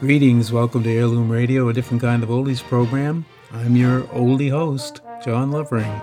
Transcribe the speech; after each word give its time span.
Greetings, 0.00 0.52
welcome 0.52 0.84
to 0.84 0.90
Heirloom 0.90 1.28
Radio, 1.28 1.68
a 1.68 1.72
different 1.72 2.02
kind 2.02 2.22
of 2.22 2.28
oldies 2.28 2.62
program. 2.62 3.26
I'm 3.52 3.74
your 3.74 4.02
oldie 4.02 4.50
host, 4.50 5.00
John 5.24 5.50
Lovering. 5.50 6.00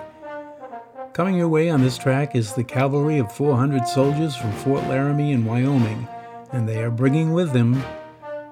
Coming 1.16 1.38
your 1.38 1.48
way 1.48 1.70
on 1.70 1.82
this 1.82 1.98
track 1.98 2.36
is 2.36 2.54
the 2.54 2.64
cavalry 2.66 3.20
of 3.20 3.32
400 3.32 3.88
soldiers 3.88 4.36
from 4.36 4.52
Fort 4.52 4.84
Laramie 4.90 5.32
in 5.32 5.46
Wyoming, 5.46 6.10
and 6.52 6.68
they 6.68 6.84
are 6.84 6.92
bringing 6.92 7.32
with 7.32 7.54
them 7.54 7.82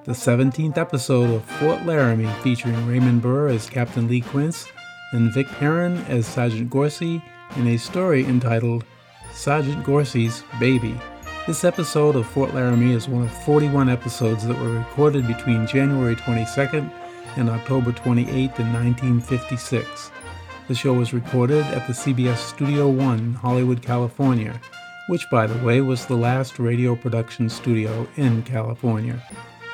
the 0.05 0.13
17th 0.13 0.77
episode 0.77 1.29
of 1.29 1.43
Fort 1.43 1.85
Laramie 1.85 2.31
featuring 2.41 2.87
Raymond 2.87 3.21
Burr 3.21 3.49
as 3.49 3.69
Captain 3.69 4.07
Lee 4.07 4.21
Quince 4.21 4.65
and 5.11 5.33
Vic 5.33 5.47
Perrin 5.47 5.97
as 6.07 6.25
Sergeant 6.25 6.69
Gorsey 6.69 7.21
in 7.57 7.67
a 7.67 7.75
story 7.75 8.23
entitled 8.23 8.85
Sergeant 9.33 9.83
Gorsey's 9.83 10.41
Baby. 10.57 10.97
This 11.45 11.65
episode 11.65 12.15
of 12.15 12.25
Fort 12.27 12.53
Laramie 12.53 12.93
is 12.93 13.09
one 13.09 13.23
of 13.23 13.43
41 13.43 13.89
episodes 13.89 14.47
that 14.47 14.57
were 14.57 14.79
recorded 14.79 15.27
between 15.27 15.67
January 15.67 16.15
22nd 16.15 16.89
and 17.35 17.49
October 17.49 17.91
28th 17.91 18.57
in 18.57 18.71
1956. 18.71 20.11
The 20.67 20.75
show 20.75 20.93
was 20.93 21.13
recorded 21.13 21.65
at 21.65 21.87
the 21.87 21.93
CBS 21.93 22.37
Studio 22.37 22.87
One, 22.87 23.33
Hollywood, 23.33 23.81
California, 23.81 24.59
which, 25.07 25.29
by 25.29 25.45
the 25.45 25.65
way, 25.65 25.81
was 25.81 26.05
the 26.05 26.15
last 26.15 26.57
radio 26.57 26.95
production 26.95 27.49
studio 27.49 28.07
in 28.15 28.43
California. 28.43 29.21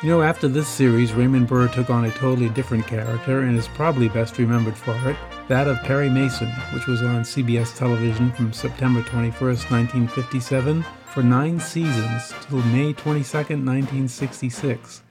You 0.02 0.10
know, 0.10 0.22
after 0.22 0.48
this 0.48 0.68
series, 0.68 1.14
Raymond 1.14 1.48
Burr 1.48 1.68
took 1.68 1.90
on 1.90 2.06
a 2.06 2.12
totally 2.12 2.50
different 2.50 2.88
character 2.88 3.42
and 3.42 3.58
is 3.58 3.68
probably 3.68 4.10
best 4.10 4.38
remembered 4.38 4.78
for 4.78 4.96
it 5.10 5.18
that 5.48 5.68
of 5.68 5.82
Perry 5.84 6.10
Mason, 6.10 6.50
which 6.74 6.88
was 6.88 7.02
on 7.02 7.24
CBS 7.24 7.76
television 7.76 8.32
from 8.32 8.54
September 8.54 9.02
21st, 9.02 9.70
1957 9.70 10.86
for 11.06 11.22
nine 11.22 11.60
seasons 11.60 12.34
till 12.42 12.62
May 12.64 12.94
22, 12.94 13.38
1966, 13.38 15.04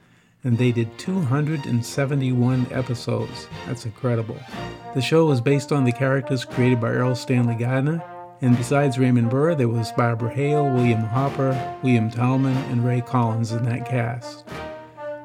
and 0.43 0.57
they 0.57 0.71
did 0.71 0.97
271 0.97 2.67
episodes. 2.71 3.47
That's 3.65 3.85
incredible. 3.85 4.37
The 4.95 5.01
show 5.01 5.25
was 5.25 5.41
based 5.41 5.71
on 5.71 5.83
the 5.83 5.91
characters 5.91 6.45
created 6.45 6.79
by 6.79 6.91
Erle 6.91 7.15
Stanley 7.15 7.55
Gardner, 7.55 8.01
and 8.41 8.55
besides 8.55 8.97
Raymond 8.97 9.29
Burr, 9.29 9.55
there 9.55 9.67
was 9.67 9.91
Barbara 9.91 10.33
Hale, 10.33 10.63
William 10.63 11.01
Hopper, 11.01 11.77
William 11.83 12.09
Talman, 12.09 12.55
and 12.71 12.85
Ray 12.85 13.01
Collins 13.01 13.51
in 13.51 13.63
that 13.65 13.85
cast. 13.85 14.45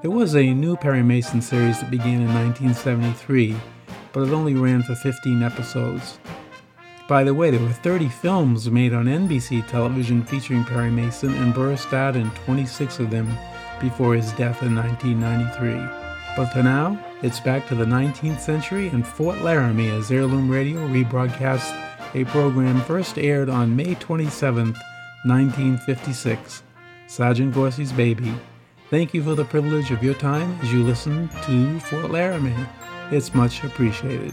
There 0.03 0.11
was 0.11 0.35
a 0.35 0.53
new 0.53 0.77
Perry 0.77 1.03
Mason 1.03 1.41
series 1.41 1.81
that 1.81 1.91
began 1.91 2.21
in 2.21 2.35
1973, 2.35 3.57
but 4.13 4.29
it 4.29 4.33
only 4.33 4.55
ran 4.55 4.83
for 4.83 4.97
15 4.97 5.43
episodes. 5.43 6.19
By 7.09 7.23
the 7.23 7.35
way, 7.35 7.51
there 7.51 7.61
were 7.61 7.73
30 7.73 8.09
films 8.09 8.69
made 8.71 8.93
on 8.93 9.05
NBC 9.05 9.69
television 9.69 10.25
featuring 10.25 10.65
Perry 10.65 10.91
Mason, 10.91 11.33
and 11.35 11.55
Burr 11.55 11.77
starred 11.77 12.17
in 12.17 12.31
26 12.31 12.99
of 12.99 13.11
them 13.11 13.29
before 13.81 14.15
his 14.15 14.33
death 14.33 14.63
in 14.63 14.75
1993. 14.75 15.75
But 16.37 16.53
for 16.53 16.63
now, 16.63 16.99
it's 17.23 17.41
back 17.41 17.67
to 17.69 17.75
the 17.75 17.85
19th 17.85 18.41
century 18.41 18.89
and 18.89 19.07
Fort 19.07 19.41
Laramie 19.43 19.91
as 19.91 20.11
Heirloom 20.11 20.51
Radio 20.51 20.87
rebroadcasts 20.89 21.73
a 22.15 22.25
program 22.27 22.81
first 22.83 23.19
aired 23.19 23.49
on 23.49 23.75
May 23.75 23.95
27, 23.97 24.67
1956, 25.25 26.63
Sergeant 27.09 27.53
Gorsey's 27.53 27.93
Baby. 27.93 28.33
Thank 28.89 29.15
you 29.15 29.23
for 29.23 29.35
the 29.35 29.45
privilege 29.45 29.91
of 29.91 30.03
your 30.03 30.15
time 30.15 30.59
as 30.63 30.73
you 30.73 30.85
listen 30.85 31.29
to 31.43 31.81
Fort 31.81 32.11
Laramie. 32.11 32.55
It's 33.11 33.35
much 33.35 33.65
appreciated. 33.65 34.33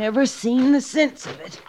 Never 0.00 0.24
seen 0.24 0.72
the 0.72 0.80
sense 0.80 1.26
of 1.26 1.38
it. 1.40 1.60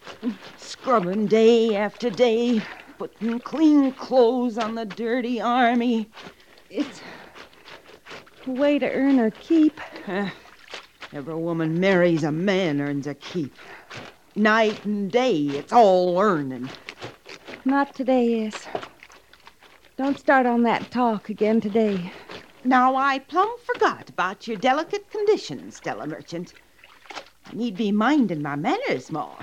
Scrubbing 0.58 1.28
day 1.28 1.76
after 1.76 2.10
day, 2.10 2.62
putting 2.98 3.42
clean 3.42 3.92
clothes 3.92 4.58
on 4.58 4.74
the 4.74 4.86
dirty 4.86 5.42
army. 5.42 6.10
It's 6.70 7.02
a 8.48 8.52
way 8.52 8.80
to 8.80 8.90
earn 8.90 9.18
her 9.18 9.32
keep. 9.32 9.82
Uh, 10.08 10.30
every 11.12 11.36
woman 11.36 11.78
marries 11.78 12.24
a 12.24 12.32
man 12.32 12.80
earns 12.80 13.06
a 13.06 13.16
keep. 13.16 13.54
Night 14.38 14.86
and 14.86 15.12
day, 15.12 15.38
it's 15.48 15.74
all 15.74 16.18
earning. 16.18 16.70
Not 17.66 17.94
today, 17.94 18.46
is. 18.46 18.56
Don't 19.98 20.18
start 20.18 20.46
on 20.46 20.64
that 20.64 20.90
talk 20.90 21.28
again 21.28 21.60
today. 21.60 22.14
Now 22.64 22.96
I 22.96 23.20
plumb 23.20 23.54
forgot 23.66 24.10
about 24.10 24.48
your 24.48 24.56
delicate 24.56 25.12
condition, 25.12 25.70
Stella 25.70 26.08
Merchant. 26.08 26.54
I 27.52 27.56
need 27.56 27.76
be 27.76 27.92
minding 27.92 28.42
my 28.42 28.56
manners 28.56 29.12
more. 29.12 29.36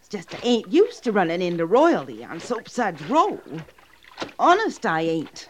It's 0.00 0.08
just 0.08 0.34
I 0.34 0.40
ain't 0.42 0.72
used 0.72 1.04
to 1.04 1.12
running 1.12 1.40
into 1.40 1.66
royalty 1.66 2.24
on 2.24 2.40
Soapsuds 2.40 3.08
Row. 3.08 3.40
Honest, 4.40 4.84
I 4.84 5.02
ain't. 5.02 5.48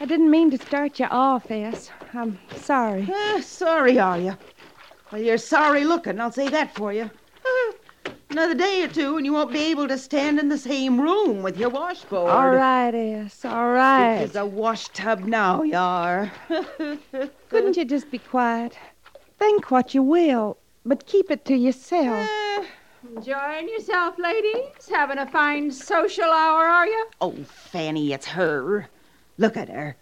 I 0.00 0.06
didn't 0.06 0.30
mean 0.30 0.50
to 0.50 0.58
start 0.58 0.98
you 0.98 1.06
off, 1.06 1.50
S. 1.50 1.90
I'm 2.14 2.38
sorry. 2.56 3.06
Uh, 3.12 3.40
sorry, 3.42 3.98
are 3.98 4.18
you? 4.18 4.36
Well, 5.12 5.20
you're 5.20 5.36
sorry 5.36 5.84
looking, 5.84 6.18
I'll 6.18 6.32
say 6.32 6.48
that 6.48 6.74
for 6.74 6.92
you. 6.92 7.10
Another 8.30 8.54
day 8.54 8.82
or 8.82 8.88
two, 8.88 9.18
and 9.18 9.26
you 9.26 9.34
won't 9.34 9.52
be 9.52 9.70
able 9.70 9.86
to 9.88 9.98
stand 9.98 10.38
in 10.38 10.48
the 10.48 10.58
same 10.58 11.00
room 11.00 11.42
with 11.42 11.58
your 11.58 11.68
washboard. 11.68 12.30
All 12.30 12.48
right, 12.48 12.94
S. 12.94 13.44
All 13.44 13.70
right. 13.70 14.18
There's 14.18 14.36
a 14.36 14.46
wash 14.46 14.88
tub 14.88 15.20
now, 15.20 15.62
you 15.62 15.76
are. 15.76 16.32
Couldn't 17.50 17.76
you 17.76 17.84
just 17.84 18.10
be 18.10 18.18
quiet? 18.18 18.78
Think 19.38 19.70
what 19.70 19.94
you 19.94 20.02
will, 20.02 20.56
but 20.84 21.06
keep 21.06 21.30
it 21.30 21.44
to 21.46 21.54
yourself. 21.54 22.28
Uh, 22.58 22.64
Enjoying 23.16 23.68
yourself, 23.68 24.18
ladies? 24.18 24.88
Having 24.90 25.18
a 25.18 25.26
fine 25.26 25.70
social 25.70 26.24
hour, 26.24 26.64
are 26.64 26.86
you? 26.86 27.06
oh, 27.20 27.32
Fanny, 27.44 28.12
it's 28.12 28.26
her. 28.26 28.88
Look 29.38 29.56
at 29.56 29.68
her. 29.68 29.96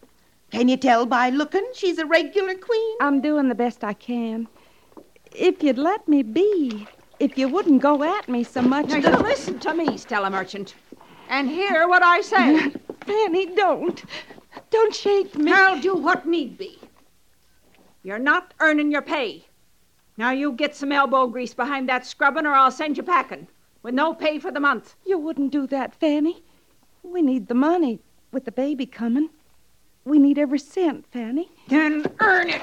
Can 0.50 0.68
you 0.68 0.76
tell 0.76 1.06
by 1.06 1.30
looking 1.30 1.66
she's 1.74 1.98
a 1.98 2.06
regular 2.06 2.54
queen? 2.54 2.96
I'm 3.00 3.20
doing 3.20 3.48
the 3.48 3.54
best 3.54 3.82
I 3.82 3.94
can. 3.94 4.46
If 5.34 5.62
you'd 5.62 5.78
let 5.78 6.06
me 6.06 6.22
be. 6.22 6.86
if 7.18 7.38
you 7.38 7.48
wouldn't 7.48 7.80
go 7.82 8.02
at 8.02 8.28
me 8.28 8.44
so 8.44 8.60
much. 8.62 8.88
Now, 8.88 8.96
you 8.96 9.08
listen 9.22 9.58
to 9.60 9.74
me, 9.74 9.96
Stella 9.96 10.28
Merchant, 10.30 10.74
and 11.28 11.48
hear 11.48 11.88
what 11.88 12.02
I 12.02 12.20
say. 12.20 12.70
Fanny, 13.06 13.46
don't. 13.46 14.04
Don't 14.70 14.94
shake 14.94 15.34
me. 15.36 15.52
I'll 15.52 15.80
do 15.80 15.94
what 15.94 16.26
need 16.26 16.58
be. 16.58 16.78
You're 18.02 18.18
not 18.18 18.52
earning 18.60 18.90
your 18.92 19.02
pay. 19.02 19.46
Now 20.16 20.30
you 20.30 20.52
get 20.52 20.76
some 20.76 20.92
elbow 20.92 21.26
grease 21.26 21.54
behind 21.54 21.88
that 21.88 22.06
scrubbing, 22.06 22.46
or 22.46 22.52
I'll 22.52 22.70
send 22.70 22.96
you 22.96 23.02
packing 23.02 23.48
with 23.82 23.94
no 23.94 24.14
pay 24.14 24.38
for 24.38 24.50
the 24.50 24.60
month. 24.60 24.94
You 25.04 25.18
wouldn't 25.18 25.52
do 25.52 25.66
that, 25.68 25.94
Fanny. 25.94 26.42
We 27.02 27.22
need 27.22 27.48
the 27.48 27.54
money 27.54 28.00
with 28.30 28.44
the 28.44 28.52
baby 28.52 28.86
coming. 28.86 29.30
We 30.04 30.18
need 30.18 30.38
every 30.38 30.58
cent, 30.58 31.06
Fanny. 31.10 31.50
Then 31.68 32.06
earn 32.20 32.50
it. 32.50 32.62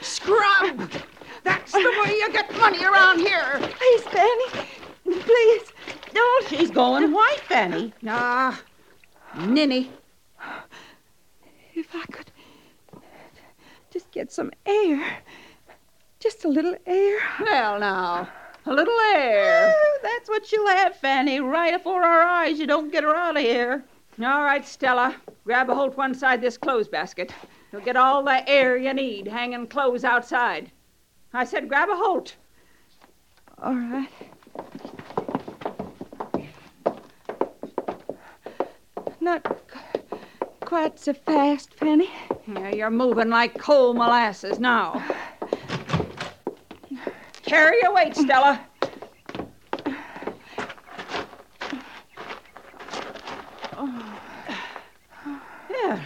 Scrub. 0.00 0.90
That's 1.44 1.72
the 1.72 2.02
way 2.04 2.14
you 2.14 2.32
get 2.32 2.52
money 2.56 2.84
around 2.84 3.18
here. 3.18 3.58
Please, 3.60 4.02
Fanny. 4.02 4.68
Please, 5.04 5.72
don't. 6.12 6.48
She's 6.48 6.70
going 6.70 7.12
white, 7.12 7.40
Fanny. 7.48 7.92
Ah, 8.06 8.60
ninny. 9.36 9.90
If 11.74 11.94
I 11.94 12.04
could 12.06 12.30
just 13.90 14.10
get 14.10 14.32
some 14.32 14.50
air. 14.66 15.18
Just 16.22 16.44
a 16.44 16.48
little 16.48 16.76
air. 16.86 17.18
Well, 17.40 17.80
now, 17.80 18.28
a 18.66 18.72
little 18.72 18.96
air. 19.16 19.74
Oh, 19.76 19.98
that's 20.04 20.28
what 20.28 20.52
you'll 20.52 20.68
have, 20.68 20.94
Fanny, 20.94 21.40
right 21.40 21.74
afore 21.74 22.04
our 22.04 22.22
eyes. 22.22 22.60
You 22.60 22.66
don't 22.68 22.92
get 22.92 23.02
her 23.02 23.16
out 23.16 23.36
of 23.36 23.42
here. 23.42 23.82
All 24.20 24.44
right, 24.44 24.64
Stella. 24.64 25.16
Grab 25.44 25.68
a 25.68 25.74
hold 25.74 25.96
one 25.96 26.14
side 26.14 26.40
this 26.40 26.56
clothes 26.56 26.86
basket. 26.86 27.34
You'll 27.72 27.80
get 27.82 27.96
all 27.96 28.22
the 28.22 28.48
air 28.48 28.76
you 28.76 28.94
need 28.94 29.26
hanging 29.26 29.66
clothes 29.66 30.04
outside. 30.04 30.70
I 31.32 31.44
said 31.44 31.68
grab 31.68 31.88
a 31.88 31.96
hold. 31.96 32.34
All 33.60 33.74
right. 33.74 34.08
Not 39.20 39.42
qu- 39.66 40.16
quite 40.60 41.00
so 41.00 41.14
fast, 41.14 41.74
Fanny. 41.74 42.10
Yeah, 42.46 42.70
you're 42.70 42.90
moving 42.90 43.28
like 43.28 43.58
cold 43.58 43.96
molasses 43.96 44.60
now. 44.60 45.02
Carry 47.52 47.76
your 47.82 47.94
weight, 47.94 48.16
Stella. 48.16 48.66
Yeah. 55.70 56.02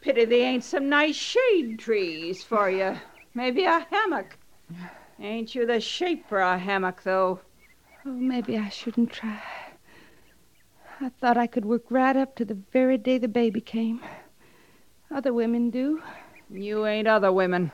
Pity 0.00 0.24
they 0.24 0.40
ain't 0.42 0.64
some 0.64 0.88
nice 0.88 1.14
shade 1.14 1.78
trees 1.78 2.42
for 2.42 2.68
you. 2.68 2.96
Maybe 3.32 3.62
a 3.62 3.86
hammock. 3.92 4.36
Ain't 5.20 5.54
you 5.54 5.66
the 5.66 5.78
shape 5.78 6.28
for 6.28 6.40
a 6.40 6.58
hammock, 6.58 7.04
though? 7.04 7.38
Oh, 8.04 8.10
maybe 8.10 8.58
I 8.58 8.70
shouldn't 8.70 9.12
try. 9.12 9.40
I 11.00 11.10
thought 11.20 11.36
I 11.36 11.46
could 11.46 11.64
work 11.64 11.84
right 11.90 12.16
up 12.16 12.34
to 12.34 12.44
the 12.44 12.58
very 12.72 12.98
day 12.98 13.18
the 13.18 13.28
baby 13.28 13.60
came. 13.60 14.00
Other 15.12 15.32
women 15.32 15.70
do. 15.70 16.02
You 16.50 16.86
ain't 16.86 17.06
other 17.06 17.30
women. 17.30 17.70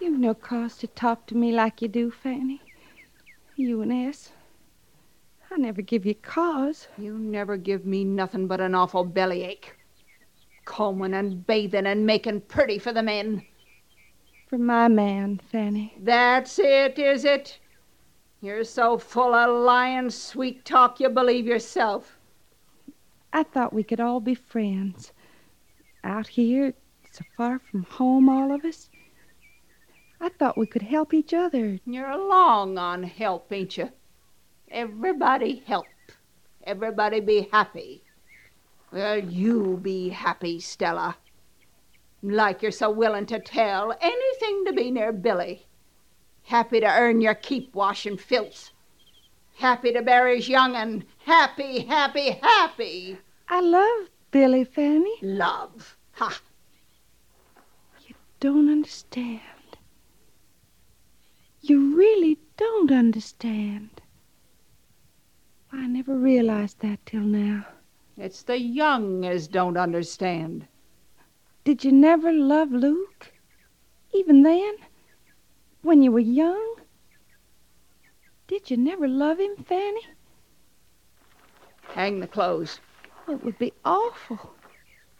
You've 0.00 0.18
no 0.18 0.32
cause 0.32 0.78
to 0.78 0.86
talk 0.86 1.26
to 1.26 1.36
me 1.36 1.52
like 1.52 1.82
you 1.82 1.88
do, 1.88 2.10
Fanny. 2.10 2.62
You 3.56 3.82
and 3.82 3.92
S. 3.92 4.32
I 5.50 5.58
never 5.58 5.82
give 5.82 6.06
you 6.06 6.14
cause. 6.14 6.88
You 6.96 7.18
never 7.18 7.58
give 7.58 7.84
me 7.84 8.04
nothing 8.04 8.46
but 8.46 8.62
an 8.62 8.74
awful 8.74 9.04
bellyache. 9.04 9.76
Combing 10.64 11.12
and 11.12 11.46
bathing 11.46 11.84
and 11.84 12.06
making 12.06 12.40
pretty 12.42 12.78
for 12.78 12.94
the 12.94 13.02
men. 13.02 13.44
For 14.48 14.56
my 14.56 14.88
man, 14.88 15.38
Fanny. 15.52 15.94
That's 16.00 16.58
it, 16.58 16.98
is 16.98 17.26
it? 17.26 17.58
You're 18.40 18.64
so 18.64 18.96
full 18.96 19.34
of 19.34 19.64
lying 19.64 20.08
sweet 20.08 20.64
talk 20.64 20.98
you 20.98 21.10
believe 21.10 21.46
yourself. 21.46 22.18
I 23.34 23.42
thought 23.42 23.74
we 23.74 23.84
could 23.84 24.00
all 24.00 24.20
be 24.20 24.34
friends. 24.34 25.12
Out 26.02 26.26
here, 26.26 26.72
so 27.12 27.22
far 27.36 27.58
from 27.58 27.82
home, 27.82 28.30
all 28.30 28.54
of 28.54 28.64
us. 28.64 28.88
I 30.20 30.28
thought 30.28 30.58
we 30.58 30.66
could 30.66 30.82
help 30.82 31.14
each 31.14 31.32
other. 31.32 31.80
You're 31.86 32.16
long 32.16 32.76
on 32.76 33.04
help, 33.04 33.50
ain't 33.50 33.78
you? 33.78 33.90
Everybody 34.70 35.62
help. 35.66 35.86
Everybody 36.64 37.20
be 37.20 37.48
happy. 37.50 38.04
Well, 38.92 39.18
you 39.18 39.78
be 39.82 40.10
happy, 40.10 40.60
Stella. 40.60 41.16
Like 42.22 42.60
you're 42.60 42.70
so 42.70 42.90
willing 42.90 43.24
to 43.26 43.38
tell 43.38 43.96
anything 44.00 44.64
to 44.66 44.72
be 44.74 44.90
near 44.90 45.10
Billy. 45.10 45.66
Happy 46.42 46.80
to 46.80 46.86
earn 46.86 47.22
your 47.22 47.34
keep 47.34 47.74
washing 47.74 48.18
filth. 48.18 48.72
Happy 49.56 49.92
to 49.92 50.02
bear 50.02 50.28
his 50.28 50.48
young'un. 50.48 51.04
Happy, 51.24 51.80
happy, 51.80 52.32
happy. 52.42 53.18
I 53.48 53.60
love 53.60 54.10
Billy, 54.30 54.64
Fanny. 54.64 55.14
Love. 55.22 55.96
Ha! 56.12 56.40
You 58.06 58.14
don't 58.38 58.70
understand. 58.70 59.40
You 61.62 61.94
really 61.96 62.38
don't 62.56 62.90
understand. 62.90 64.00
I 65.70 65.86
never 65.86 66.16
realized 66.16 66.80
that 66.80 67.04
till 67.04 67.20
now. 67.20 67.66
It's 68.16 68.42
the 68.42 68.58
young 68.58 69.24
as 69.24 69.46
don't 69.46 69.76
understand. 69.76 70.66
Did 71.64 71.84
you 71.84 71.92
never 71.92 72.32
love 72.32 72.72
Luke? 72.72 73.32
Even 74.12 74.42
then? 74.42 74.74
When 75.82 76.02
you 76.02 76.12
were 76.12 76.18
young? 76.18 76.76
Did 78.48 78.70
you 78.70 78.76
never 78.76 79.06
love 79.06 79.38
him, 79.38 79.56
Fanny? 79.56 80.00
Hang 81.94 82.20
the 82.20 82.26
clothes. 82.26 82.80
It 83.28 83.44
would 83.44 83.58
be 83.58 83.72
awful 83.84 84.54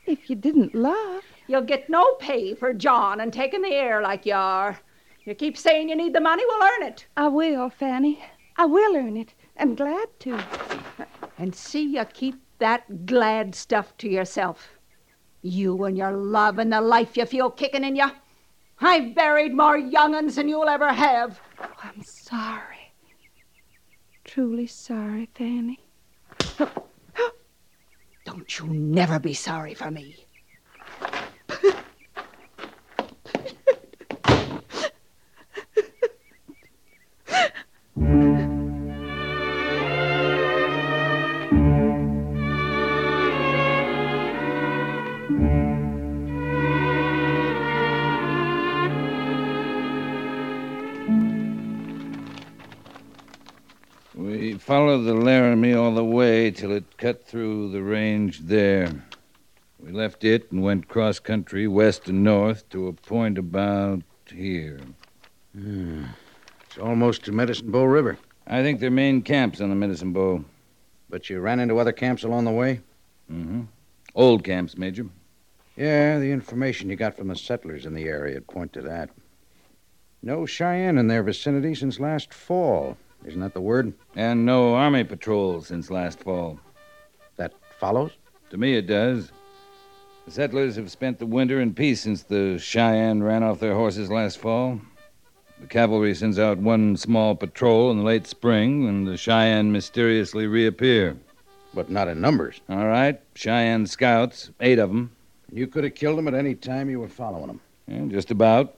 if 0.07 0.29
you 0.31 0.37
didn't 0.37 0.75
love. 0.75 1.23
You'll 1.47 1.63
get 1.63 1.91
no 1.91 2.15
pay 2.15 2.55
for 2.55 2.73
John 2.73 3.21
and 3.21 3.33
taking 3.33 3.63
the 3.63 3.69
air 3.69 4.01
like 4.03 4.27
you 4.27 4.35
are. 4.35 4.81
You 5.31 5.37
keep 5.37 5.57
saying 5.57 5.89
you 5.89 5.95
need 5.95 6.13
the 6.13 6.21
money, 6.21 6.43
we'll 6.45 6.69
earn 6.69 6.83
it. 6.83 7.07
I 7.17 7.29
will, 7.29 7.71
Fanny. 7.71 8.21
I 8.57 8.67
will 8.67 8.97
earn 8.97 9.17
it, 9.17 9.33
and 9.55 9.77
glad 9.77 10.09
to. 10.19 10.43
And 11.39 11.55
see 11.55 11.85
you 11.85 12.05
keep 12.07 12.35
that 12.59 13.07
glad 13.07 13.55
stuff 13.55 13.97
to 13.99 14.09
yourself. 14.09 14.71
You 15.43 15.85
and 15.85 15.97
your 15.97 16.11
love 16.11 16.59
and 16.59 16.73
the 16.73 16.81
life 16.81 17.17
you 17.17 17.27
feel 17.27 17.49
kicking 17.49 17.85
in 17.85 17.95
you. 17.95 18.11
I've 18.81 19.15
buried 19.15 19.55
more 19.55 19.79
young'uns 19.79 20.35
than 20.35 20.49
you'll 20.49 20.69
ever 20.69 20.93
have. 20.93 21.41
Oh, 21.63 21.71
I'm 21.85 22.03
sorry. 22.03 22.93
Truly 24.25 24.67
sorry, 24.67 25.31
Fanny. 25.37 25.79
Don't 28.25 28.59
you 28.59 28.67
never 28.67 29.21
be 29.21 29.35
sorry 29.35 29.75
for 29.75 29.93
me. 29.93 30.27
Followed 54.71 55.03
the 55.03 55.15
Laramie 55.15 55.75
all 55.75 55.93
the 55.93 56.05
way 56.05 56.49
till 56.49 56.71
it 56.71 56.97
cut 56.97 57.27
through 57.27 57.73
the 57.73 57.83
range 57.83 58.39
there. 58.39 58.89
We 59.81 59.91
left 59.91 60.23
it 60.23 60.53
and 60.53 60.63
went 60.63 60.87
cross 60.87 61.19
country, 61.19 61.67
west 61.67 62.07
and 62.07 62.23
north, 62.23 62.69
to 62.69 62.87
a 62.87 62.93
point 62.93 63.37
about 63.37 64.03
here. 64.33 64.79
It's 65.57 66.79
almost 66.81 67.25
to 67.25 67.33
Medicine 67.33 67.73
Bow 67.73 67.83
River. 67.83 68.17
I 68.47 68.63
think 68.63 68.79
their 68.79 68.93
main 68.93 69.23
camp's 69.23 69.61
on 69.61 69.71
the 69.71 69.75
Medicine 69.75 70.13
Bow. 70.13 70.45
But 71.09 71.29
you 71.29 71.41
ran 71.41 71.59
into 71.59 71.81
other 71.81 71.91
camps 71.91 72.23
along 72.23 72.45
the 72.45 72.53
way? 72.53 72.81
Mm-hmm. 73.29 73.63
Old 74.15 74.45
camps, 74.45 74.79
Major. 74.79 75.07
Yeah, 75.77 76.21
the 76.21 76.31
information 76.31 76.91
you 76.91 76.95
got 76.95 77.17
from 77.17 77.27
the 77.27 77.35
settlers 77.35 77.87
in 77.87 77.95
the 77.95 78.05
area 78.05 78.35
would 78.35 78.47
point 78.47 78.73
to 78.75 78.83
that. 78.83 79.11
No 80.23 80.47
Cheyenne 80.47 80.97
in 80.97 81.09
their 81.09 81.25
vicinity 81.25 81.75
since 81.75 81.99
last 81.99 82.33
fall. 82.33 82.97
Isn't 83.25 83.41
that 83.41 83.55
the 83.55 83.61
word? 83.61 83.93
And 84.17 84.47
no 84.47 84.75
Army 84.75 85.05
patrol 85.05 85.61
since 85.61 85.91
last 85.91 86.21
fall. 86.21 86.59
That 87.37 87.53
follows? 87.79 88.13
To 88.51 88.57
me, 88.57 88.77
it 88.77 88.87
does. 88.87 89.31
The 90.25 90.33
settlers 90.33 90.77
have 90.77 90.91
spent 90.91 91.19
the 91.19 91.27
winter 91.27 91.61
in 91.61 91.75
peace 91.75 92.03
since 92.03 92.23
the 92.23 92.59
Cheyenne 92.59 93.23
ran 93.23 93.43
off 93.43 93.61
their 93.61 93.75
horses 93.75 94.11
last 94.11 94.39
fall. 94.39 94.81
The 95.61 95.67
cavalry 95.67 96.15
sends 96.15 96.39
out 96.39 96.59
one 96.59 96.97
small 96.97 97.35
patrol 97.35 97.91
in 97.91 97.99
the 97.99 98.05
late 98.05 98.27
spring, 98.27 98.89
and 98.89 99.07
the 99.07 99.17
Cheyenne 99.17 99.73
mysteriously 99.73 100.47
reappear. 100.47 101.17
But 101.75 101.91
not 101.91 102.09
in 102.09 102.21
numbers. 102.21 102.61
All 102.69 102.87
right, 102.87 103.21
Cheyenne 103.35 103.87
scouts, 103.87 104.51
eight 104.61 104.79
of 104.79 104.89
them. 104.89 105.13
You 105.53 105.67
could 105.67 105.85
have 105.85 105.95
killed 105.95 106.19
them 106.19 106.29
at 106.29 106.35
any 106.35 106.55
time 106.55 106.89
you 106.89 107.01
were 107.01 107.09
following 107.09 107.49
them. 107.49 107.61
Yeah, 107.87 108.07
just 108.07 108.31
about. 108.31 108.77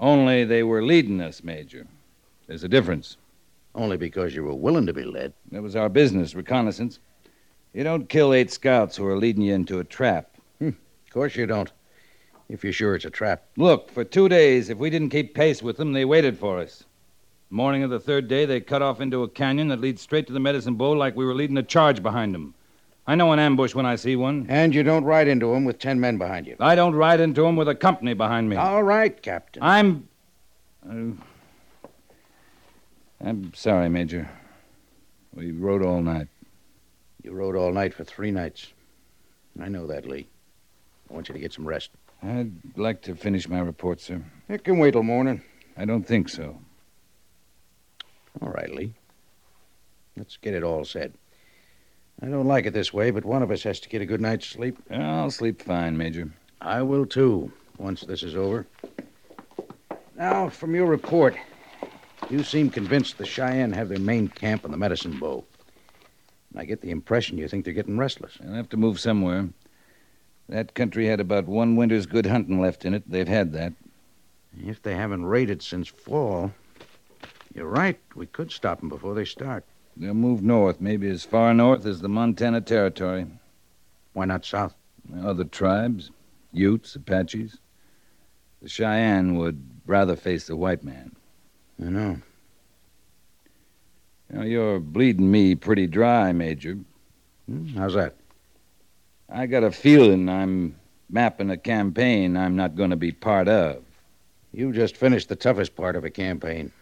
Only 0.00 0.44
they 0.44 0.62
were 0.62 0.82
leading 0.82 1.20
us, 1.20 1.44
Major. 1.44 1.86
There's 2.46 2.64
a 2.64 2.68
difference. 2.68 3.16
Only 3.76 3.98
because 3.98 4.34
you 4.34 4.42
were 4.42 4.54
willing 4.54 4.86
to 4.86 4.92
be 4.92 5.04
led. 5.04 5.34
That 5.52 5.62
was 5.62 5.76
our 5.76 5.88
business, 5.90 6.34
reconnaissance. 6.34 6.98
You 7.74 7.84
don't 7.84 8.08
kill 8.08 8.32
eight 8.32 8.50
scouts 8.50 8.96
who 8.96 9.06
are 9.06 9.18
leading 9.18 9.44
you 9.44 9.54
into 9.54 9.78
a 9.78 9.84
trap. 9.84 10.30
Of 10.60 10.74
course 11.10 11.36
you 11.36 11.46
don't. 11.46 11.70
If 12.48 12.64
you're 12.64 12.72
sure 12.72 12.94
it's 12.94 13.04
a 13.04 13.10
trap. 13.10 13.44
Look, 13.56 13.90
for 13.90 14.02
two 14.02 14.28
days, 14.28 14.70
if 14.70 14.78
we 14.78 14.88
didn't 14.88 15.10
keep 15.10 15.34
pace 15.34 15.62
with 15.62 15.76
them, 15.76 15.92
they 15.92 16.04
waited 16.04 16.38
for 16.38 16.58
us. 16.58 16.84
Morning 17.50 17.82
of 17.82 17.90
the 17.90 18.00
third 18.00 18.28
day, 18.28 18.44
they 18.44 18.60
cut 18.60 18.82
off 18.82 19.00
into 19.00 19.22
a 19.22 19.28
canyon 19.28 19.68
that 19.68 19.80
leads 19.80 20.00
straight 20.02 20.26
to 20.26 20.32
the 20.32 20.40
Medicine 20.40 20.74
Bow 20.74 20.92
like 20.92 21.14
we 21.14 21.24
were 21.24 21.34
leading 21.34 21.58
a 21.58 21.62
charge 21.62 22.02
behind 22.02 22.34
them. 22.34 22.54
I 23.06 23.14
know 23.14 23.32
an 23.32 23.38
ambush 23.38 23.74
when 23.74 23.86
I 23.86 23.96
see 23.96 24.16
one. 24.16 24.46
And 24.48 24.74
you 24.74 24.82
don't 24.82 25.04
ride 25.04 25.28
into 25.28 25.52
him 25.54 25.64
with 25.64 25.78
ten 25.78 26.00
men 26.00 26.18
behind 26.18 26.46
you. 26.46 26.56
I 26.58 26.74
don't 26.74 26.94
ride 26.94 27.20
into 27.20 27.42
them 27.42 27.56
with 27.56 27.68
a 27.68 27.74
company 27.74 28.14
behind 28.14 28.48
me. 28.48 28.56
All 28.56 28.82
right, 28.82 29.20
Captain. 29.22 29.62
I'm. 29.62 30.08
Uh, 30.88 31.22
I'm 33.24 33.52
sorry, 33.54 33.88
Major. 33.88 34.28
We 35.34 35.52
rode 35.52 35.84
all 35.84 36.02
night. 36.02 36.28
You 37.22 37.32
rode 37.32 37.56
all 37.56 37.72
night 37.72 37.94
for 37.94 38.04
three 38.04 38.30
nights. 38.30 38.72
I 39.60 39.68
know 39.68 39.86
that, 39.86 40.06
Lee. 40.06 40.28
I 41.10 41.14
want 41.14 41.28
you 41.28 41.32
to 41.32 41.40
get 41.40 41.52
some 41.52 41.66
rest. 41.66 41.90
I'd 42.22 42.52
like 42.76 43.02
to 43.02 43.14
finish 43.14 43.48
my 43.48 43.60
report, 43.60 44.00
sir. 44.00 44.22
It 44.48 44.64
can 44.64 44.78
wait 44.78 44.92
till 44.92 45.02
morning. 45.02 45.42
I 45.76 45.84
don't 45.84 46.06
think 46.06 46.28
so. 46.28 46.58
All 48.40 48.50
right, 48.50 48.70
Lee. 48.70 48.94
Let's 50.16 50.36
get 50.36 50.54
it 50.54 50.62
all 50.62 50.84
said. 50.84 51.12
I 52.22 52.26
don't 52.26 52.46
like 52.46 52.64
it 52.64 52.72
this 52.72 52.92
way, 52.92 53.10
but 53.10 53.24
one 53.24 53.42
of 53.42 53.50
us 53.50 53.62
has 53.64 53.80
to 53.80 53.88
get 53.88 54.00
a 54.00 54.06
good 54.06 54.20
night's 54.20 54.46
sleep. 54.46 54.78
I'll 54.90 55.30
sleep 55.30 55.60
fine, 55.60 55.96
Major. 55.96 56.30
I 56.60 56.82
will, 56.82 57.04
too, 57.04 57.52
once 57.78 58.00
this 58.02 58.22
is 58.22 58.34
over. 58.34 58.66
Now, 60.16 60.48
from 60.48 60.74
your 60.74 60.86
report, 60.86 61.36
you 62.30 62.42
seem 62.42 62.70
convinced 62.70 63.18
the 63.18 63.26
Cheyenne 63.26 63.72
have 63.72 63.88
their 63.88 63.98
main 63.98 64.28
camp 64.28 64.64
on 64.64 64.70
the 64.70 64.76
Medicine 64.76 65.18
Bow. 65.18 65.44
And 66.50 66.60
I 66.60 66.64
get 66.64 66.80
the 66.80 66.90
impression 66.90 67.38
you 67.38 67.48
think 67.48 67.64
they're 67.64 67.74
getting 67.74 67.98
restless. 67.98 68.38
They'll 68.40 68.54
have 68.54 68.68
to 68.70 68.76
move 68.76 68.98
somewhere. 68.98 69.48
That 70.48 70.74
country 70.74 71.06
had 71.06 71.20
about 71.20 71.46
one 71.46 71.76
winter's 71.76 72.06
good 72.06 72.26
hunting 72.26 72.60
left 72.60 72.84
in 72.84 72.94
it. 72.94 73.08
They've 73.10 73.26
had 73.26 73.52
that. 73.52 73.72
If 74.58 74.82
they 74.82 74.94
haven't 74.94 75.26
raided 75.26 75.62
since 75.62 75.88
fall, 75.88 76.52
you're 77.54 77.66
right. 77.66 77.98
We 78.14 78.26
could 78.26 78.50
stop 78.52 78.80
them 78.80 78.88
before 78.88 79.14
they 79.14 79.24
start. 79.24 79.64
They'll 79.96 80.14
move 80.14 80.42
north, 80.42 80.80
maybe 80.80 81.08
as 81.08 81.24
far 81.24 81.54
north 81.54 81.86
as 81.86 82.00
the 82.00 82.08
Montana 82.08 82.60
Territory. 82.60 83.26
Why 84.12 84.24
not 84.26 84.44
south? 84.44 84.74
Other 85.22 85.44
tribes, 85.44 86.10
Utes, 86.52 86.94
Apaches. 86.94 87.58
The 88.62 88.68
Cheyenne 88.68 89.36
would 89.36 89.62
rather 89.86 90.16
face 90.16 90.46
the 90.46 90.56
white 90.56 90.84
man. 90.84 91.15
I 91.80 91.88
know. 91.88 92.18
You 94.30 94.38
know, 94.38 94.44
you're 94.44 94.80
bleeding 94.80 95.30
me 95.30 95.54
pretty 95.54 95.86
dry, 95.86 96.32
Major. 96.32 96.78
Hmm, 97.48 97.66
how's 97.76 97.94
that? 97.94 98.16
I 99.28 99.46
got 99.46 99.64
a 99.64 99.70
feeling 99.70 100.28
I'm 100.28 100.76
mapping 101.10 101.50
a 101.50 101.56
campaign 101.56 102.36
I'm 102.36 102.56
not 102.56 102.74
going 102.74 102.90
to 102.90 102.96
be 102.96 103.12
part 103.12 103.48
of. 103.48 103.82
You 104.52 104.72
just 104.72 104.96
finished 104.96 105.28
the 105.28 105.36
toughest 105.36 105.76
part 105.76 105.96
of 105.96 106.04
a 106.04 106.10
campaign. 106.10 106.72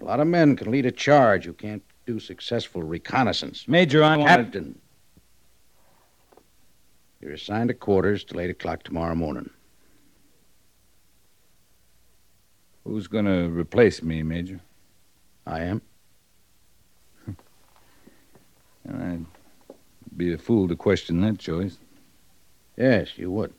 A 0.00 0.04
lot 0.04 0.20
of 0.20 0.26
men 0.26 0.56
can 0.56 0.70
lead 0.70 0.86
a 0.86 0.92
charge 0.92 1.44
who 1.44 1.52
can't 1.52 1.82
do 2.06 2.20
successful 2.20 2.82
reconnaissance. 2.82 3.66
Major, 3.68 4.02
I 4.04 4.16
want 4.16 4.28
Captain. 4.28 4.78
You're 7.20 7.32
assigned 7.32 7.68
to 7.68 7.74
quarters 7.74 8.24
till 8.24 8.40
8 8.40 8.50
o'clock 8.50 8.82
tomorrow 8.82 9.14
morning. 9.14 9.50
Who's 12.86 13.08
going 13.08 13.24
to 13.24 13.48
replace 13.48 14.00
me, 14.00 14.22
Major? 14.22 14.60
I 15.44 15.62
am. 15.62 15.82
I'd 18.88 19.26
be 20.16 20.32
a 20.32 20.38
fool 20.38 20.68
to 20.68 20.76
question 20.76 21.20
that 21.22 21.38
choice. 21.38 21.78
Yes, 22.76 23.18
you 23.18 23.32
would. 23.32 23.52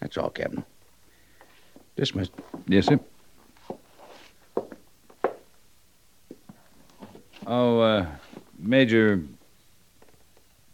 That's 0.00 0.16
all, 0.16 0.30
Captain. 0.30 0.64
Dismissed. 1.96 2.32
Yes, 2.66 2.86
sir. 2.86 2.98
Oh, 7.46 7.80
uh, 7.80 8.06
Major, 8.58 9.22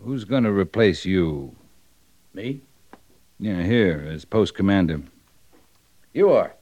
who's 0.01 0.23
going 0.23 0.45
to 0.45 0.53
replace 0.53 1.05
you? 1.05 1.57
Me? 2.33 2.61
Yeah, 3.41 3.65
here, 3.65 4.09
as 4.09 4.25
post 4.25 4.55
commander. 4.55 5.03
You 6.15 6.31
are. 6.31 6.53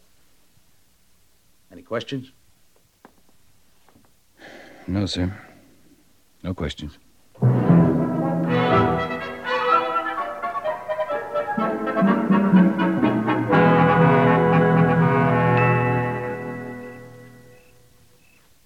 Any 1.73 1.83
questions? 1.83 2.30
No, 4.87 5.07
sir. 5.07 5.37
No 6.42 6.54
questions. 6.54 6.99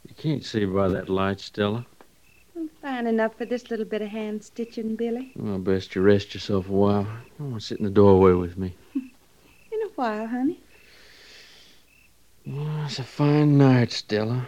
You 0.06 0.14
can't 0.16 0.44
see 0.44 0.64
by 0.66 0.88
that 0.88 1.08
light, 1.08 1.40
Stella. 1.40 1.86
I'm 2.56 2.68
Fine 2.82 3.06
enough 3.06 3.36
for 3.36 3.46
this 3.46 3.70
little 3.70 3.86
bit 3.86 4.02
of 4.02 4.08
hand 4.08 4.44
stitching, 4.44 4.96
Billy. 4.96 5.32
Well, 5.36 5.58
best 5.58 5.94
you 5.94 6.02
rest 6.02 6.34
yourself 6.34 6.68
a 6.68 6.72
while. 6.72 7.06
Come 7.38 7.54
on, 7.54 7.60
sit 7.60 7.78
in 7.78 7.84
the 7.84 7.90
doorway 7.90 8.32
with 8.32 8.58
me. 8.58 8.74
In 8.94 9.82
a 9.82 9.88
while, 9.94 10.26
honey. 10.26 10.60
It's 12.86 12.98
a 12.98 13.02
fine 13.02 13.56
night, 13.56 13.92
Stella. 13.92 14.46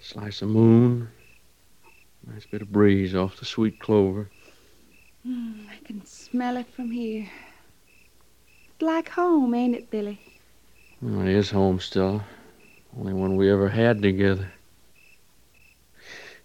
Slice 0.00 0.42
of 0.42 0.50
moon. 0.50 1.08
Nice 2.24 2.46
bit 2.46 2.62
of 2.62 2.70
breeze 2.70 3.16
off 3.16 3.36
the 3.36 3.44
sweet 3.44 3.80
clover. 3.80 4.30
Mm, 5.26 5.66
I 5.68 5.84
can 5.84 6.06
smell 6.06 6.56
it 6.56 6.68
from 6.68 6.92
here. 6.92 7.28
It's 8.66 8.80
like 8.80 9.08
home, 9.08 9.54
ain't 9.54 9.74
it, 9.74 9.90
Billy? 9.90 10.20
Well, 11.02 11.22
it 11.22 11.34
is 11.34 11.50
home, 11.50 11.80
Stella. 11.80 12.24
Only 12.96 13.12
one 13.12 13.36
we 13.36 13.50
ever 13.50 13.68
had 13.68 14.00
together. 14.00 14.52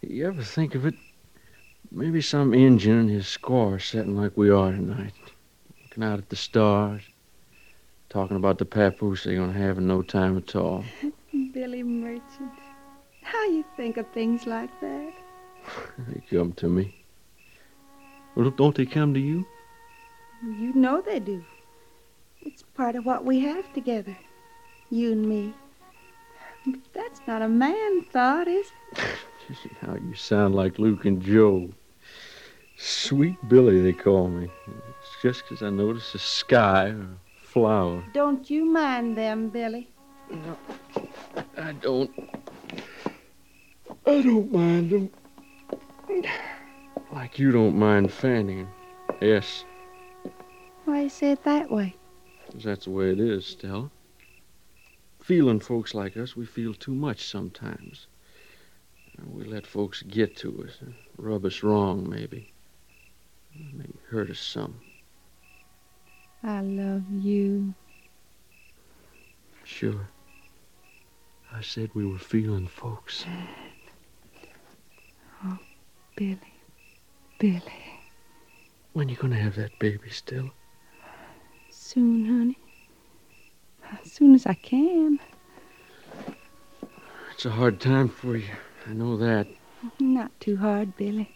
You 0.01 0.27
ever 0.27 0.41
think 0.41 0.73
of 0.73 0.87
it? 0.87 0.95
Maybe 1.91 2.21
some 2.21 2.55
Injun 2.55 2.97
and 2.97 3.09
his 3.11 3.25
squaw 3.25 3.79
sitting 3.79 4.17
like 4.17 4.35
we 4.35 4.49
are 4.49 4.71
tonight, 4.71 5.13
looking 5.83 6.03
out 6.03 6.17
at 6.17 6.29
the 6.29 6.35
stars, 6.35 7.03
talking 8.09 8.37
about 8.37 8.57
the 8.57 8.65
papoose 8.65 9.23
they're 9.23 9.35
gonna 9.35 9.53
have 9.53 9.77
in 9.77 9.87
no 9.87 10.01
time 10.01 10.37
at 10.37 10.55
all. 10.55 10.83
Billy 11.53 11.83
Merchant. 11.83 12.51
How 13.21 13.45
you 13.45 13.63
think 13.77 13.97
of 13.97 14.07
things 14.09 14.45
like 14.45 14.71
that? 14.81 15.13
They 16.07 16.21
come 16.37 16.53
to 16.53 16.67
me. 16.67 16.91
Well, 18.35 18.49
don't 18.49 18.75
they 18.75 18.85
come 18.85 19.13
to 19.13 19.19
you? 19.19 19.45
You 20.43 20.73
know 20.73 21.01
they 21.01 21.19
do. 21.19 21.43
It's 22.45 22.63
part 22.63 22.95
of 22.95 23.05
what 23.05 23.25
we 23.25 23.41
have 23.41 23.71
together. 23.73 24.15
You 24.89 25.11
and 25.11 25.27
me. 25.27 25.53
But 26.65 26.79
that's 26.93 27.21
not 27.27 27.41
a 27.41 27.49
man 27.49 28.01
thought, 28.03 28.47
is 28.47 28.71
it? 28.93 29.03
How 29.81 29.95
you 29.95 30.15
sound 30.15 30.55
like 30.55 30.79
Luke 30.79 31.05
and 31.05 31.21
Joe. 31.21 31.69
Sweet 32.77 33.37
Billy, 33.49 33.81
they 33.81 33.93
call 33.93 34.29
me. 34.29 34.49
It's 34.67 35.21
just 35.21 35.45
'cause 35.45 35.61
I 35.61 35.69
notice 35.69 36.13
the 36.13 36.19
sky 36.19 36.95
flower. 37.49 38.03
Don't 38.13 38.49
you 38.49 38.63
mind 38.65 39.17
them, 39.17 39.49
Billy. 39.49 39.89
No, 40.29 40.55
I 41.57 41.71
don't. 41.73 42.11
I 44.05 44.21
don't 44.21 44.51
mind 44.51 44.89
them. 44.91 45.09
Like 47.11 47.39
you 47.39 47.51
don't 47.51 47.75
mind 47.75 48.11
Fanny. 48.13 48.65
Yes, 49.21 49.65
Why 50.85 51.01
you 51.03 51.09
say 51.09 51.31
it 51.31 51.43
that 51.43 51.69
way? 51.71 51.95
'cause 52.51 52.63
that's 52.63 52.85
the 52.85 52.91
way 52.91 53.11
it 53.11 53.19
is, 53.19 53.45
Stella. 53.45 53.89
Feeling 55.19 55.59
folks 55.59 55.93
like 55.93 56.17
us, 56.17 56.35
we 56.35 56.45
feel 56.45 56.73
too 56.73 56.93
much 56.93 57.25
sometimes. 57.25 58.07
We 59.25 59.43
let 59.43 59.67
folks 59.67 60.01
get 60.03 60.35
to 60.37 60.63
us, 60.63 60.79
rub 61.17 61.45
us 61.45 61.61
wrong, 61.63 62.09
maybe. 62.09 62.53
Maybe 63.73 63.93
hurt 64.09 64.29
us 64.29 64.39
some. 64.39 64.81
I 66.43 66.61
love 66.61 67.03
you. 67.09 67.73
Sure. 69.63 70.09
I 71.51 71.61
said 71.61 71.89
we 71.93 72.05
were 72.05 72.17
feeling 72.17 72.67
folks. 72.67 73.25
Oh, 75.45 75.57
Billy. 76.15 76.39
Billy. 77.39 77.61
When 78.93 79.09
you 79.09 79.15
gonna 79.15 79.35
have 79.35 79.55
that 79.55 79.77
baby, 79.79 80.09
still? 80.09 80.51
Soon, 81.69 82.25
honey. 82.25 82.57
As 84.03 84.11
soon 84.11 84.35
as 84.35 84.45
I 84.45 84.53
can. 84.53 85.19
It's 87.33 87.45
a 87.45 87.51
hard 87.51 87.79
time 87.79 88.09
for 88.09 88.35
you. 88.35 88.49
I 88.87 88.93
know 88.93 89.17
that. 89.17 89.47
Not 89.99 90.37
too 90.39 90.57
hard, 90.57 90.95
Billy. 90.97 91.29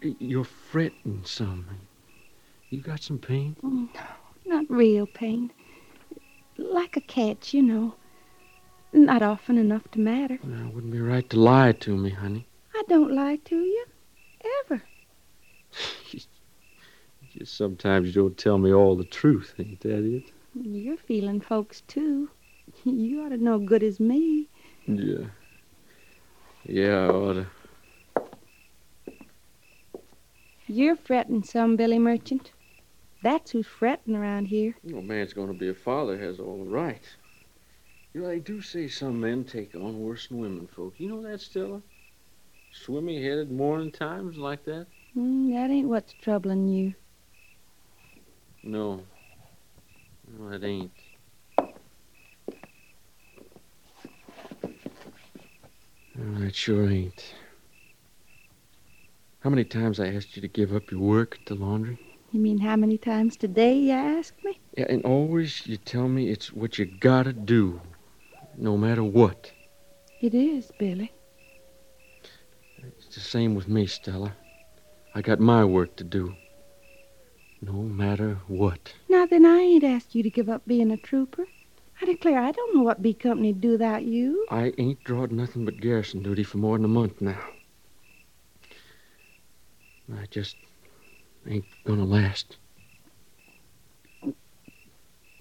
You're 0.00 0.44
fretting 0.44 1.22
some. 1.24 1.66
You 2.72 2.80
got 2.80 3.02
some 3.02 3.18
pain? 3.18 3.54
No, 3.62 3.86
not 4.46 4.64
real 4.70 5.06
pain. 5.06 5.52
Like 6.56 6.96
a 6.96 7.02
catch, 7.02 7.52
you 7.52 7.60
know. 7.60 7.96
Not 8.94 9.20
often 9.20 9.58
enough 9.58 9.90
to 9.90 10.00
matter. 10.00 10.38
Now, 10.42 10.68
it 10.68 10.74
wouldn't 10.74 10.90
be 10.90 11.00
right 11.02 11.28
to 11.28 11.38
lie 11.38 11.72
to 11.72 11.94
me, 11.94 12.08
honey. 12.08 12.46
I 12.74 12.82
don't 12.88 13.12
lie 13.12 13.36
to 13.44 13.56
you. 13.56 13.84
Ever. 14.64 14.82
Just 16.08 17.58
sometimes 17.58 18.06
you 18.06 18.22
don't 18.22 18.38
tell 18.38 18.56
me 18.56 18.72
all 18.72 18.96
the 18.96 19.04
truth, 19.04 19.52
ain't 19.58 19.80
that 19.80 20.06
it? 20.06 20.32
You're 20.54 20.96
feeling 20.96 21.42
folks, 21.42 21.82
too. 21.82 22.30
You 22.84 23.22
ought 23.22 23.30
to 23.30 23.36
know 23.36 23.58
good 23.58 23.82
as 23.82 24.00
me. 24.00 24.48
Yeah. 24.86 25.26
Yeah, 26.64 27.04
I 27.04 27.08
oughta. 27.08 27.46
You're 30.66 30.96
fretting 30.96 31.42
some, 31.42 31.76
Billy 31.76 31.98
Merchant. 31.98 32.52
That's 33.22 33.52
who's 33.52 33.66
fretting 33.66 34.16
around 34.16 34.46
here. 34.46 34.74
No 34.82 35.00
man's 35.00 35.32
gonna 35.32 35.54
be 35.54 35.68
a 35.68 35.74
father 35.74 36.18
has 36.18 36.40
all 36.40 36.64
the 36.64 36.70
right. 36.70 37.02
You 38.12 38.22
know, 38.22 38.28
they 38.28 38.40
do 38.40 38.60
say 38.60 38.88
some 38.88 39.20
men 39.20 39.44
take 39.44 39.74
on 39.74 40.00
worse 40.00 40.26
than 40.26 40.38
women 40.38 40.66
folk. 40.66 40.94
You 40.98 41.08
know 41.08 41.22
that, 41.22 41.40
Stella? 41.40 41.80
Swimmy 42.72 43.22
headed 43.22 43.50
morning 43.50 43.90
times 43.90 44.36
like 44.36 44.64
that? 44.64 44.86
Mm, 45.16 45.52
that 45.52 45.70
ain't 45.70 45.88
what's 45.88 46.14
troubling 46.14 46.68
you. 46.68 46.94
No. 48.62 49.02
No, 50.38 50.52
it 50.52 50.64
ain't. 50.64 50.92
No, 56.14 56.46
it 56.46 56.54
sure 56.54 56.90
ain't. 56.90 57.34
How 59.40 59.50
many 59.50 59.64
times 59.64 59.98
I 59.98 60.08
asked 60.08 60.36
you 60.36 60.42
to 60.42 60.48
give 60.48 60.74
up 60.74 60.90
your 60.90 61.00
work 61.00 61.38
at 61.40 61.46
the 61.46 61.54
laundry? 61.54 61.98
You 62.32 62.40
mean 62.40 62.56
how 62.60 62.76
many 62.76 62.96
times 62.96 63.36
today 63.36 63.74
you 63.74 63.92
ask 63.92 64.32
me? 64.42 64.58
Yeah, 64.74 64.86
and 64.88 65.04
always 65.04 65.66
you 65.66 65.76
tell 65.76 66.08
me 66.08 66.30
it's 66.30 66.50
what 66.50 66.78
you 66.78 66.86
gotta 66.86 67.34
do, 67.34 67.82
no 68.56 68.78
matter 68.78 69.04
what. 69.04 69.52
It 70.22 70.32
is, 70.32 70.72
Billy. 70.78 71.12
It's 72.82 73.14
the 73.14 73.20
same 73.20 73.54
with 73.54 73.68
me, 73.68 73.86
Stella. 73.86 74.32
I 75.14 75.20
got 75.20 75.40
my 75.40 75.62
work 75.62 75.94
to 75.96 76.04
do, 76.04 76.34
no 77.60 77.74
matter 77.74 78.38
what. 78.48 78.94
Now 79.10 79.26
then, 79.26 79.44
I 79.44 79.58
ain't 79.58 79.84
asked 79.84 80.14
you 80.14 80.22
to 80.22 80.30
give 80.30 80.48
up 80.48 80.62
being 80.66 80.90
a 80.90 80.96
trooper. 80.96 81.44
I 82.00 82.06
declare, 82.06 82.38
I 82.38 82.50
don't 82.50 82.74
know 82.74 82.82
what 82.82 83.02
B 83.02 83.12
Company'd 83.12 83.60
do 83.60 83.72
without 83.72 84.04
you. 84.04 84.46
I 84.48 84.72
ain't 84.78 85.04
drawed 85.04 85.32
nothing 85.32 85.66
but 85.66 85.82
garrison 85.82 86.22
duty 86.22 86.44
for 86.44 86.56
more 86.56 86.78
than 86.78 86.86
a 86.86 86.88
month 86.88 87.20
now. 87.20 87.38
I 90.10 90.24
just 90.30 90.56
ain't 91.46 91.64
gonna 91.84 92.04
last. 92.04 92.56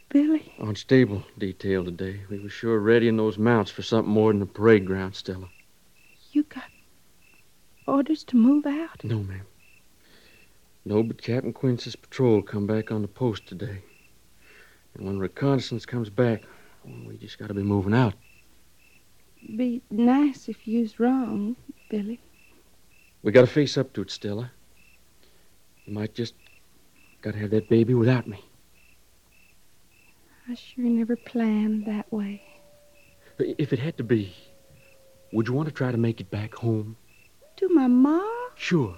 Billy, 0.09 0.53
On 0.59 0.75
stable 0.75 1.23
detail 1.37 1.85
today, 1.85 2.21
we 2.29 2.37
was 2.39 2.51
sure 2.51 2.79
readying 2.79 3.15
those 3.15 3.37
mounts 3.37 3.71
for 3.71 3.81
something 3.81 4.13
more 4.13 4.33
than 4.33 4.41
a 4.41 4.45
parade 4.45 4.85
ground, 4.85 5.15
Stella. 5.15 5.47
you 6.33 6.43
got 6.43 6.65
orders 7.87 8.23
to 8.25 8.35
move 8.35 8.65
out. 8.65 9.03
No, 9.05 9.19
ma'am. 9.19 9.45
No, 10.83 11.01
but 11.03 11.21
Captain 11.21 11.53
Quince's 11.53 11.95
patrol 11.95 12.41
come 12.41 12.67
back 12.67 12.91
on 12.91 13.01
the 13.01 13.07
post 13.07 13.47
today. 13.47 13.83
And 14.95 15.05
when 15.05 15.17
reconnaissance 15.19 15.85
comes 15.85 16.09
back, 16.09 16.43
well, 16.83 17.07
we 17.07 17.15
just 17.17 17.37
gotta 17.39 17.53
be 17.53 17.63
moving 17.63 17.93
out. 17.93 18.15
Be 19.55 19.81
nice 19.89 20.49
if 20.49 20.67
you's 20.67 20.99
wrong, 20.99 21.55
Billy. 21.89 22.19
We 23.23 23.31
gotta 23.31 23.47
face 23.47 23.77
up 23.77 23.93
to 23.93 24.01
it, 24.01 24.11
Stella. 24.11 24.51
You 25.85 25.93
might 25.93 26.13
just 26.13 26.33
gotta 27.21 27.37
have 27.37 27.51
that 27.51 27.69
baby 27.69 27.93
without 27.93 28.27
me. 28.27 28.43
I 30.47 30.55
sure 30.55 30.85
never 30.85 31.15
planned 31.15 31.85
that 31.85 32.11
way. 32.11 32.41
If 33.39 33.73
it 33.73 33.79
had 33.79 33.97
to 33.97 34.03
be, 34.03 34.33
would 35.31 35.47
you 35.47 35.53
want 35.53 35.69
to 35.69 35.73
try 35.73 35.91
to 35.91 35.97
make 35.97 36.19
it 36.19 36.29
back 36.29 36.53
home? 36.53 36.97
To 37.57 37.69
my 37.69 37.87
ma? 37.87 38.21
Sure. 38.55 38.97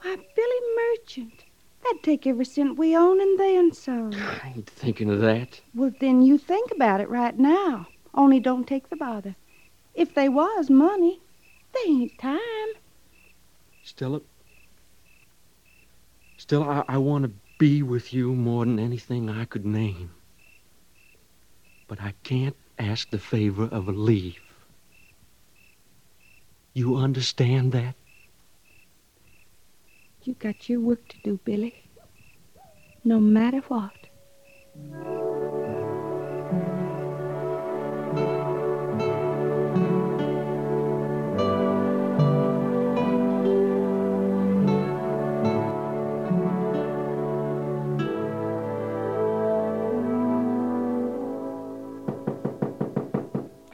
Why, 0.00 0.16
Billy 0.16 0.60
Merchant. 0.76 1.44
That'd 1.82 2.02
take 2.02 2.26
every 2.26 2.44
cent 2.44 2.78
we 2.78 2.96
own 2.96 3.20
and 3.20 3.38
then 3.38 3.72
some. 3.72 4.12
I 4.14 4.52
ain't 4.56 4.70
thinking 4.70 5.10
of 5.10 5.20
that. 5.20 5.60
Well, 5.74 5.92
then 6.00 6.22
you 6.22 6.38
think 6.38 6.70
about 6.70 7.00
it 7.00 7.08
right 7.08 7.38
now. 7.38 7.86
Only 8.14 8.40
don't 8.40 8.66
take 8.66 8.88
the 8.88 8.96
bother. 8.96 9.36
If 9.94 10.14
they 10.14 10.28
was 10.28 10.70
money, 10.70 11.20
they 11.74 11.90
ain't 11.90 12.18
time. 12.18 12.40
Stella. 13.82 14.20
Stella, 16.44 16.84
I, 16.86 16.96
I 16.96 16.98
want 16.98 17.24
to 17.24 17.30
be 17.56 17.82
with 17.82 18.12
you 18.12 18.34
more 18.34 18.66
than 18.66 18.78
anything 18.78 19.30
I 19.30 19.46
could 19.46 19.64
name. 19.64 20.10
But 21.88 22.02
I 22.02 22.12
can't 22.22 22.54
ask 22.78 23.08
the 23.08 23.18
favor 23.18 23.64
of 23.72 23.88
a 23.88 23.92
leave. 23.92 24.42
You 26.74 26.96
understand 26.96 27.72
that? 27.72 27.94
You 30.24 30.34
got 30.34 30.68
your 30.68 30.80
work 30.80 31.08
to 31.08 31.16
do, 31.24 31.40
Billy. 31.46 31.74
No 33.04 33.18
matter 33.18 33.60
what. 33.68 33.96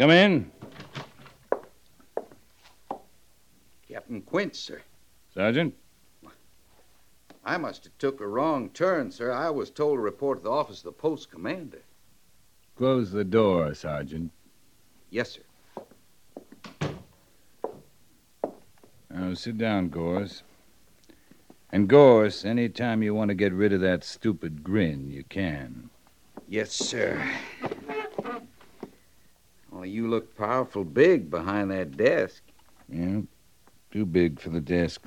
Come 0.01 0.13
in. 0.13 0.51
Captain 3.87 4.23
Quince, 4.23 4.59
sir. 4.59 4.81
Sergeant? 5.35 5.75
I 7.45 7.59
must 7.59 7.85
have 7.85 7.99
took 7.99 8.23
a 8.23 8.27
wrong 8.27 8.71
turn, 8.71 9.11
sir. 9.11 9.31
I 9.31 9.51
was 9.51 9.69
told 9.69 9.99
to 9.99 10.01
report 10.01 10.39
to 10.39 10.45
the 10.45 10.51
office 10.51 10.79
of 10.79 10.85
the 10.85 10.93
post 10.93 11.31
commander. 11.31 11.83
Close 12.77 13.11
the 13.11 13.25
door, 13.25 13.75
Sergeant. 13.75 14.33
Yes, 15.11 15.33
sir. 15.33 15.43
Now, 19.11 19.35
sit 19.35 19.59
down, 19.59 19.91
Gorse. 19.91 20.43
And, 21.71 21.87
Gorse, 21.91 22.47
any 22.47 22.71
time 22.71 23.03
you 23.03 23.13
want 23.15 23.29
to 23.29 23.35
get 23.35 23.53
rid 23.53 23.75
of 23.75 23.83
that 23.83 24.05
stupid 24.05 24.65
grin, 24.65 25.11
you 25.11 25.25
can. 25.25 25.91
Yes, 26.49 26.73
sir. 26.73 27.23
You 29.91 30.09
look 30.09 30.37
powerful 30.37 30.85
big 30.85 31.31
behind 31.31 31.73
that 31.73 31.97
desk. 31.97 32.43
Yeah, 32.89 33.23
too 33.91 34.07
big 34.07 34.39
for 34.39 34.51
the 34.51 34.61
desk. 34.61 35.03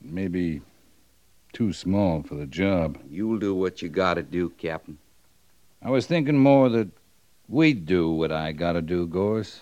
Maybe 0.00 0.62
too 1.52 1.74
small 1.74 2.22
for 2.22 2.34
the 2.34 2.46
job. 2.46 2.98
You'll 3.10 3.38
do 3.38 3.54
what 3.54 3.82
you 3.82 3.90
gotta 3.90 4.22
do, 4.22 4.48
Captain. 4.50 4.96
I 5.82 5.90
was 5.90 6.06
thinking 6.06 6.38
more 6.38 6.70
that 6.70 6.88
we'd 7.46 7.84
do 7.84 8.10
what 8.10 8.32
I 8.32 8.52
gotta 8.52 8.80
do, 8.80 9.06
Gorse. 9.06 9.60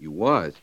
You 0.00 0.12
was. 0.12 0.54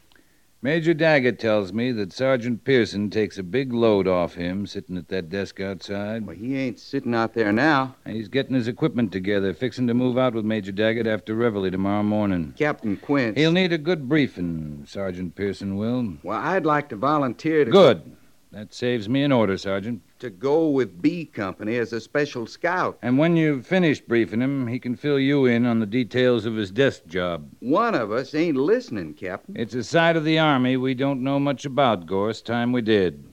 Major 0.61 0.93
Daggett 0.93 1.39
tells 1.39 1.71
me 1.71 1.93
that 1.93 2.11
Sergeant 2.11 2.65
Pearson 2.65 3.09
takes 3.09 3.37
a 3.37 3.43
big 3.43 3.71
load 3.71 4.09
off 4.09 4.33
him 4.33 4.67
sitting 4.67 4.97
at 4.97 5.07
that 5.07 5.29
desk 5.29 5.61
outside. 5.61 6.27
Well, 6.27 6.35
he 6.35 6.57
ain't 6.57 6.79
sitting 6.79 7.15
out 7.15 7.33
there 7.33 7.53
now. 7.53 7.95
And 8.03 8.17
he's 8.17 8.27
getting 8.27 8.55
his 8.55 8.67
equipment 8.67 9.13
together, 9.13 9.53
fixing 9.53 9.87
to 9.87 9.93
move 9.93 10.17
out 10.17 10.33
with 10.33 10.43
Major 10.43 10.73
Daggett 10.73 11.07
after 11.07 11.33
reveille 11.33 11.71
tomorrow 11.71 12.03
morning. 12.03 12.53
Captain 12.57 12.97
Quince. 12.97 13.37
He'll 13.37 13.53
need 13.53 13.71
a 13.71 13.77
good 13.77 14.09
briefing, 14.09 14.83
Sergeant 14.85 15.33
Pearson 15.33 15.77
will. 15.77 16.15
Well, 16.23 16.39
I'd 16.39 16.65
like 16.65 16.89
to 16.89 16.97
volunteer 16.97 17.63
to 17.63 17.71
Good. 17.71 18.17
That 18.51 18.73
saves 18.73 19.07
me 19.07 19.21
an 19.21 19.31
order, 19.31 19.57
Sergeant. 19.59 20.01
to 20.19 20.31
go 20.31 20.69
with 20.69 21.01
B 21.03 21.25
Company 21.25 21.77
as 21.77 21.93
a 21.93 22.01
special 22.01 22.47
scout. 22.47 22.97
And 23.03 23.19
when 23.19 23.37
you've 23.37 23.67
finished 23.67 24.07
briefing 24.07 24.41
him, 24.41 24.65
he 24.65 24.79
can 24.79 24.95
fill 24.95 25.19
you 25.19 25.45
in 25.45 25.67
on 25.67 25.79
the 25.79 25.85
details 25.85 26.47
of 26.47 26.55
his 26.55 26.71
desk 26.71 27.05
job. 27.05 27.47
One 27.59 27.93
of 27.93 28.11
us 28.11 28.33
ain't 28.33 28.57
listening, 28.57 29.13
Captain. 29.13 29.55
It's 29.55 29.75
a 29.75 29.83
side 29.83 30.15
of 30.17 30.25
the 30.25 30.39
Army 30.39 30.77
we 30.77 30.95
don't 30.95 31.21
know 31.23 31.39
much 31.39 31.63
about, 31.63 32.07
Gorse. 32.07 32.41
Time 32.41 32.71
we 32.71 32.81
did. 32.81 33.23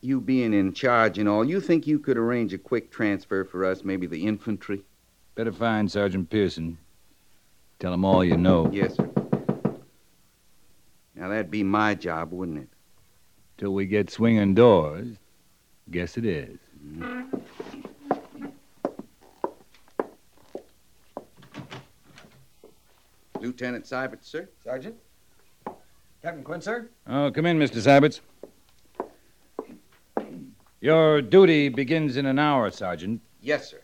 You 0.00 0.18
being 0.20 0.54
in 0.54 0.72
charge 0.72 1.18
and 1.18 1.28
all, 1.28 1.44
you 1.44 1.60
think 1.60 1.86
you 1.86 1.98
could 1.98 2.16
arrange 2.16 2.54
a 2.54 2.58
quick 2.58 2.90
transfer 2.90 3.44
for 3.44 3.66
us, 3.66 3.84
maybe 3.84 4.06
the 4.06 4.26
infantry? 4.26 4.82
Better 5.34 5.52
find 5.52 5.90
Sergeant 5.90 6.30
Pearson. 6.30 6.78
Tell 7.80 7.92
him 7.92 8.04
all 8.04 8.24
you 8.24 8.38
know. 8.38 8.70
Yes, 8.72 8.94
sir. 8.96 9.10
Now, 11.14 11.28
that'd 11.28 11.50
be 11.50 11.62
my 11.62 11.94
job, 11.94 12.32
wouldn't 12.32 12.58
it? 12.58 12.68
Till 13.64 13.72
we 13.72 13.86
get 13.86 14.10
swinging 14.10 14.52
doors. 14.52 15.16
Guess 15.90 16.18
it 16.18 16.26
is. 16.26 16.58
Lieutenant 23.40 23.86
Seibert, 23.86 24.22
sir? 24.22 24.50
Sergeant? 24.62 24.96
Captain 26.20 26.44
Quinn, 26.44 26.60
sir? 26.60 26.90
Oh, 27.06 27.30
come 27.30 27.46
in, 27.46 27.58
Mr. 27.58 27.80
Siberts. 27.80 28.20
Your 30.82 31.22
duty 31.22 31.70
begins 31.70 32.18
in 32.18 32.26
an 32.26 32.38
hour, 32.38 32.70
Sergeant. 32.70 33.22
Yes, 33.40 33.70
sir. 33.70 33.80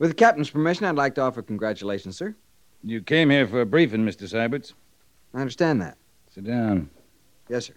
With 0.00 0.10
the 0.10 0.14
captain's 0.14 0.50
permission, 0.50 0.86
I'd 0.86 0.96
like 0.96 1.14
to 1.14 1.20
offer 1.20 1.40
congratulations, 1.40 2.16
sir. 2.16 2.34
You 2.82 3.00
came 3.00 3.30
here 3.30 3.46
for 3.46 3.60
a 3.60 3.66
briefing, 3.66 4.04
Mr. 4.04 4.28
Siberts. 4.28 4.74
I 5.32 5.40
understand 5.40 5.80
that. 5.80 5.98
Sit 6.34 6.44
down. 6.44 6.90
Yes, 7.48 7.66
sir. 7.66 7.74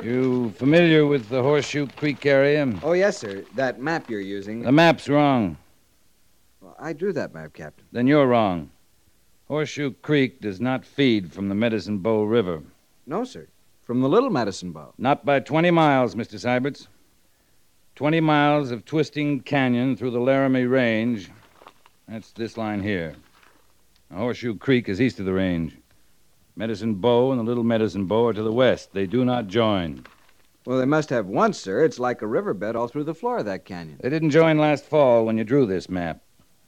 You 0.00 0.50
familiar 0.50 1.06
with 1.06 1.28
the 1.28 1.42
Horseshoe 1.42 1.88
Creek 1.96 2.24
area? 2.24 2.72
Oh, 2.84 2.92
yes, 2.92 3.18
sir. 3.18 3.44
That 3.56 3.80
map 3.80 4.08
you're 4.08 4.20
using. 4.20 4.62
The 4.62 4.70
map's 4.70 5.08
wrong. 5.08 5.56
Well, 6.60 6.76
I 6.78 6.92
drew 6.92 7.12
that 7.14 7.34
map, 7.34 7.52
Captain. 7.52 7.84
Then 7.90 8.06
you're 8.06 8.28
wrong. 8.28 8.70
Horseshoe 9.48 9.92
Creek 10.02 10.40
does 10.40 10.60
not 10.60 10.84
feed 10.84 11.32
from 11.32 11.48
the 11.48 11.54
Medicine 11.56 11.98
Bow 11.98 12.22
River. 12.22 12.62
No, 13.06 13.24
sir. 13.24 13.48
From 13.82 14.00
the 14.00 14.08
Little 14.08 14.30
Medicine 14.30 14.70
Bow. 14.70 14.94
Not 14.98 15.24
by 15.24 15.40
20 15.40 15.72
miles, 15.72 16.14
Mr. 16.14 16.38
Siberts. 16.38 16.86
20 17.96 18.20
miles 18.20 18.70
of 18.70 18.84
twisting 18.84 19.40
canyon 19.40 19.96
through 19.96 20.12
the 20.12 20.20
Laramie 20.20 20.66
Range. 20.66 21.28
That's 22.06 22.30
this 22.30 22.56
line 22.56 22.84
here. 22.84 23.16
Now, 24.10 24.18
Horseshoe 24.18 24.54
Creek 24.54 24.88
is 24.88 25.00
east 25.00 25.18
of 25.18 25.26
the 25.26 25.32
range. 25.32 25.76
Medicine 26.58 26.96
Bow 26.96 27.30
and 27.30 27.38
the 27.38 27.44
Little 27.44 27.62
Medicine 27.62 28.06
Bow 28.06 28.26
are 28.26 28.32
to 28.32 28.42
the 28.42 28.50
west. 28.52 28.92
They 28.92 29.06
do 29.06 29.24
not 29.24 29.46
join. 29.46 30.04
Well, 30.66 30.78
they 30.80 30.86
must 30.86 31.08
have 31.10 31.26
once, 31.26 31.56
sir. 31.56 31.84
It's 31.84 32.00
like 32.00 32.20
a 32.20 32.26
riverbed 32.26 32.74
all 32.74 32.88
through 32.88 33.04
the 33.04 33.14
floor 33.14 33.38
of 33.38 33.44
that 33.44 33.64
canyon. 33.64 34.00
They 34.02 34.10
didn't 34.10 34.30
join 34.30 34.58
last 34.58 34.84
fall 34.84 35.24
when 35.24 35.38
you 35.38 35.44
drew 35.44 35.66
this 35.66 35.88
map. 35.88 36.20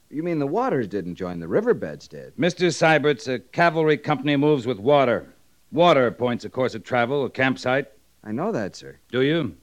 You 0.09 0.23
mean 0.23 0.39
the 0.39 0.47
waters 0.47 0.87
didn't 0.87 1.17
join, 1.17 1.41
the 1.41 1.49
riverbeds 1.49 2.07
did? 2.07 2.37
Mr. 2.37 2.73
Siberts, 2.73 3.27
a 3.27 3.41
cavalry 3.41 3.97
company 3.97 4.37
moves 4.37 4.65
with 4.65 4.79
water. 4.79 5.35
Water 5.73 6.13
points 6.13 6.45
a 6.45 6.51
course 6.51 6.77
of 6.77 6.85
travel, 6.85 7.25
a 7.25 7.31
campsite. 7.31 7.89
I 8.23 8.31
know 8.31 8.53
that, 8.53 8.77
sir. 8.77 9.01
Do 9.11 9.23
you? 9.23 9.57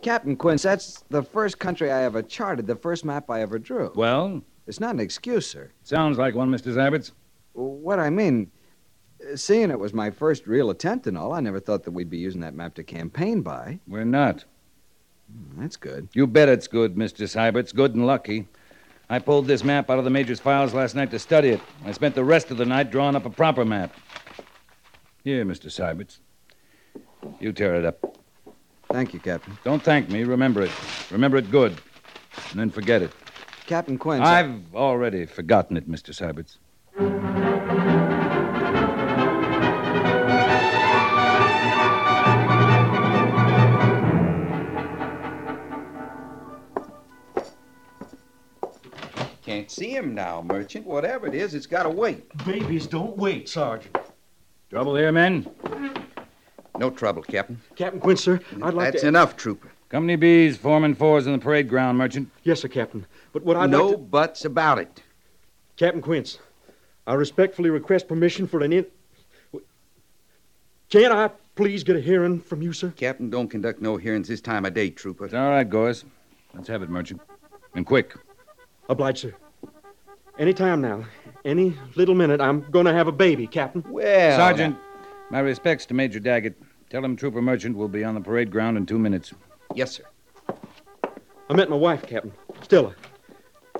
Captain 0.00 0.36
Quince, 0.36 0.62
that's 0.62 1.02
the 1.10 1.24
first 1.24 1.58
country 1.58 1.90
I 1.90 2.04
ever 2.04 2.22
charted, 2.22 2.68
the 2.68 2.76
first 2.76 3.04
map 3.04 3.28
I 3.30 3.42
ever 3.42 3.58
drew. 3.58 3.90
Well, 3.96 4.42
It's 4.68 4.78
not 4.78 4.94
an 4.94 5.00
excuse, 5.00 5.48
sir. 5.48 5.72
sounds 5.82 6.18
like 6.18 6.36
one, 6.36 6.52
Mr. 6.52 6.72
Siberts. 6.72 7.10
What 7.54 7.98
I 7.98 8.10
mean, 8.10 8.50
seeing 9.34 9.70
it 9.70 9.78
was 9.78 9.92
my 9.92 10.10
first 10.10 10.46
real 10.46 10.70
attempt 10.70 11.06
and 11.06 11.16
all, 11.18 11.32
I 11.32 11.40
never 11.40 11.60
thought 11.60 11.84
that 11.84 11.90
we'd 11.90 12.10
be 12.10 12.18
using 12.18 12.40
that 12.40 12.54
map 12.54 12.74
to 12.74 12.82
campaign 12.82 13.42
by. 13.42 13.78
We're 13.86 14.04
not. 14.04 14.44
Hmm, 15.30 15.60
that's 15.62 15.76
good. 15.76 16.08
You 16.14 16.26
bet 16.26 16.48
it's 16.48 16.66
good, 16.66 16.94
Mr. 16.96 17.28
Siberts. 17.28 17.72
Good 17.72 17.94
and 17.94 18.06
lucky. 18.06 18.48
I 19.10 19.18
pulled 19.18 19.46
this 19.46 19.62
map 19.64 19.90
out 19.90 19.98
of 19.98 20.04
the 20.04 20.10
Major's 20.10 20.40
files 20.40 20.72
last 20.72 20.94
night 20.94 21.10
to 21.10 21.18
study 21.18 21.50
it. 21.50 21.60
I 21.84 21.92
spent 21.92 22.14
the 22.14 22.24
rest 22.24 22.50
of 22.50 22.56
the 22.56 22.64
night 22.64 22.90
drawing 22.90 23.14
up 23.14 23.26
a 23.26 23.30
proper 23.30 23.64
map. 23.64 23.94
Here, 25.22 25.44
Mr. 25.44 25.70
Siberts. 25.70 26.20
You 27.38 27.52
tear 27.52 27.74
it 27.74 27.84
up. 27.84 28.16
Thank 28.90 29.12
you, 29.14 29.20
Captain. 29.20 29.56
Don't 29.64 29.82
thank 29.82 30.08
me. 30.10 30.24
Remember 30.24 30.62
it. 30.62 30.70
Remember 31.10 31.36
it 31.36 31.50
good. 31.50 31.76
And 32.50 32.58
then 32.60 32.70
forget 32.70 33.02
it. 33.02 33.12
Captain 33.66 33.98
Quince. 33.98 34.24
I- 34.24 34.40
I've 34.40 34.74
already 34.74 35.26
forgotten 35.26 35.76
it, 35.76 35.88
Mr. 35.88 36.14
Siberts. 36.14 36.58
Can't 49.62 49.70
see 49.70 49.94
him 49.94 50.12
now, 50.12 50.42
Merchant. 50.42 50.84
Whatever 50.84 51.28
it 51.28 51.36
is, 51.36 51.54
it's 51.54 51.66
got 51.66 51.84
to 51.84 51.88
wait. 51.88 52.26
Babies 52.44 52.88
don't 52.88 53.16
wait, 53.16 53.48
Sergeant. 53.48 53.96
Trouble 54.70 54.96
here, 54.96 55.12
men? 55.12 55.46
No 56.78 56.90
trouble, 56.90 57.22
Captain. 57.22 57.60
Captain 57.76 58.00
Quince, 58.00 58.24
sir, 58.24 58.40
I'd 58.60 58.74
like 58.74 58.86
to. 58.86 58.90
That's 58.90 59.02
to... 59.02 59.06
enough, 59.06 59.36
Trooper. 59.36 59.70
Company 59.88 60.16
B's, 60.16 60.56
foreman 60.56 60.96
fours 60.96 61.28
in 61.28 61.32
the 61.32 61.38
parade 61.38 61.68
ground, 61.68 61.96
Merchant. 61.96 62.28
Yes, 62.42 62.62
sir, 62.62 62.66
Captain. 62.66 63.06
But 63.32 63.44
what 63.44 63.56
I'd 63.56 63.70
no 63.70 63.86
like 63.86 63.96
to... 63.98 64.02
buts 64.02 64.44
about 64.44 64.80
it. 64.80 65.00
Captain 65.76 66.02
Quince, 66.02 66.38
I 67.06 67.14
respectfully 67.14 67.70
request 67.70 68.08
permission 68.08 68.48
for 68.48 68.62
an 68.62 68.72
in... 68.72 68.86
Can't 70.88 71.14
I 71.14 71.30
please 71.54 71.84
get 71.84 71.94
a 71.94 72.00
hearing 72.00 72.40
from 72.40 72.62
you, 72.62 72.72
sir? 72.72 72.92
Captain 72.96 73.30
don't 73.30 73.46
conduct 73.46 73.80
no 73.80 73.96
hearings 73.96 74.26
this 74.26 74.40
time 74.40 74.64
of 74.64 74.74
day, 74.74 74.90
Trooper. 74.90 75.26
It's 75.26 75.34
all 75.34 75.50
right, 75.50 75.70
Gorse. 75.70 76.04
Let's 76.52 76.66
have 76.66 76.82
it, 76.82 76.90
Merchant. 76.90 77.20
And 77.76 77.86
quick. 77.86 78.16
Obliged, 78.88 79.18
sir. 79.18 79.34
Any 80.42 80.52
time 80.52 80.80
now, 80.80 81.04
any 81.44 81.78
little 81.94 82.16
minute, 82.16 82.40
I'm 82.40 82.68
going 82.72 82.86
to 82.86 82.92
have 82.92 83.06
a 83.06 83.12
baby, 83.12 83.46
Captain. 83.46 83.84
Well, 83.88 84.36
Sergeant, 84.36 84.76
my 85.30 85.38
respects 85.38 85.86
to 85.86 85.94
Major 85.94 86.18
Daggett. 86.18 86.60
Tell 86.90 87.04
him 87.04 87.14
Trooper 87.14 87.40
Merchant 87.40 87.76
will 87.76 87.86
be 87.86 88.02
on 88.02 88.16
the 88.16 88.20
parade 88.20 88.50
ground 88.50 88.76
in 88.76 88.84
two 88.84 88.98
minutes. 88.98 89.32
Yes, 89.76 89.92
sir. 89.92 90.02
I 91.48 91.54
met 91.54 91.70
my 91.70 91.76
wife, 91.76 92.04
Captain. 92.04 92.32
Stella. 92.60 92.92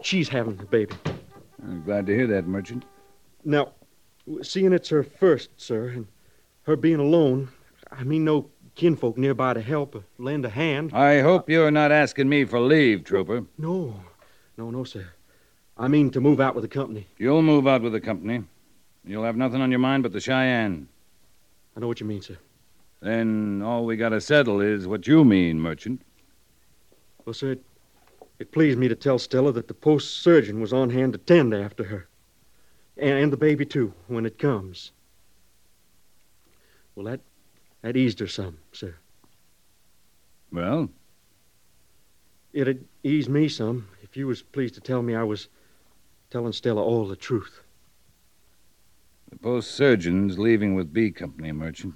She's 0.03 0.29
having 0.29 0.55
the 0.55 0.67
baby. 0.67 0.95
I'm 1.65 1.83
glad 1.83 2.07
to 2.07 2.15
hear 2.15 2.29
that, 2.29 2.47
Merchant. 2.47 2.85
Now, 3.45 3.73
seeing 4.43 4.73
it's 4.73 4.89
her 4.91 5.03
first, 5.03 5.51
sir, 5.57 5.89
and 5.89 6.07
her 6.63 6.77
being 6.77 7.01
alone, 7.01 7.49
I 7.91 8.05
mean 8.05 8.25
no 8.25 8.51
kinfolk 8.77 9.19
nearby 9.19 9.55
to 9.55 9.61
help 9.61 9.97
or 9.97 10.05
lend 10.17 10.45
a 10.45 10.51
hand. 10.51 10.93
I 10.95 11.23
hope 11.23 11.51
you're 11.51 11.73
not 11.73 11.91
asking 11.91 12.29
me 12.29 12.45
for 12.45 12.61
leave, 12.61 13.03
Trooper. 13.03 13.47
No, 13.59 13.97
no, 14.57 14.71
no, 14.71 14.85
sir. 14.85 15.09
I 15.77 15.89
mean 15.89 16.11
to 16.11 16.21
move 16.21 16.41
out 16.41 16.55
with 16.55 16.63
the 16.63 16.69
company. 16.69 17.07
You'll 17.19 17.43
move 17.43 17.67
out 17.67 17.83
with 17.83 17.93
the 17.93 18.01
company. 18.01 18.45
You'll 19.05 19.25
have 19.25 19.37
nothing 19.37 19.61
on 19.61 19.71
your 19.71 19.81
mind 19.81 20.03
but 20.03 20.13
the 20.13 20.21
Cheyenne. 20.21 20.89
I 21.77 21.81
know 21.81 21.89
what 21.89 22.01
you 22.01 22.07
mean, 22.07 22.23
sir. 22.23 22.37
Then 23.01 23.63
all 23.65 23.85
we 23.85 23.97
gotta 23.97 24.21
settle 24.21 24.61
is 24.61 24.87
what 24.87 25.07
you 25.07 25.25
mean, 25.25 25.59
Merchant. 25.59 26.03
Well, 27.25 27.35
sir, 27.35 27.53
it, 27.53 27.63
it 28.39 28.53
pleased 28.53 28.79
me 28.79 28.89
to 28.89 28.95
tell 28.95 29.19
Stella 29.19 29.53
that 29.53 29.69
the 29.69 29.75
post 29.75 30.19
surgeon 30.19 30.61
was 30.61 30.73
on 30.73 30.91
hand 30.91 31.15
to 31.15 31.19
tend 31.19 31.55
after 31.55 31.85
her. 31.85 32.09
And, 32.97 33.19
and 33.19 33.33
the 33.33 33.37
baby, 33.37 33.65
too, 33.65 33.93
when 34.07 34.27
it 34.27 34.39
comes. 34.39 34.93
Well, 36.95 37.07
that, 37.07 37.21
that 37.81 37.97
eased 37.97 38.21
her 38.21 38.29
some, 38.29 38.59
sir. 38.73 38.95
Well, 40.53 40.91
It'd 42.53 42.87
ease 43.03 43.29
me 43.29 43.49
some 43.49 43.89
if 44.03 44.17
you 44.17 44.27
was 44.27 44.43
pleased 44.43 44.75
to 44.75 44.81
tell 44.81 45.03
me 45.03 45.15
I 45.15 45.23
was 45.23 45.49
telling 46.33 46.53
Stella 46.53 46.83
all 46.83 47.07
the 47.07 47.15
truth. 47.15 47.61
the 49.31 49.37
post 49.37 49.73
surgeon's 49.73 50.39
leaving 50.39 50.75
with 50.75 50.91
B 50.91 51.11
Company, 51.11 51.53
Merchant. 51.53 51.93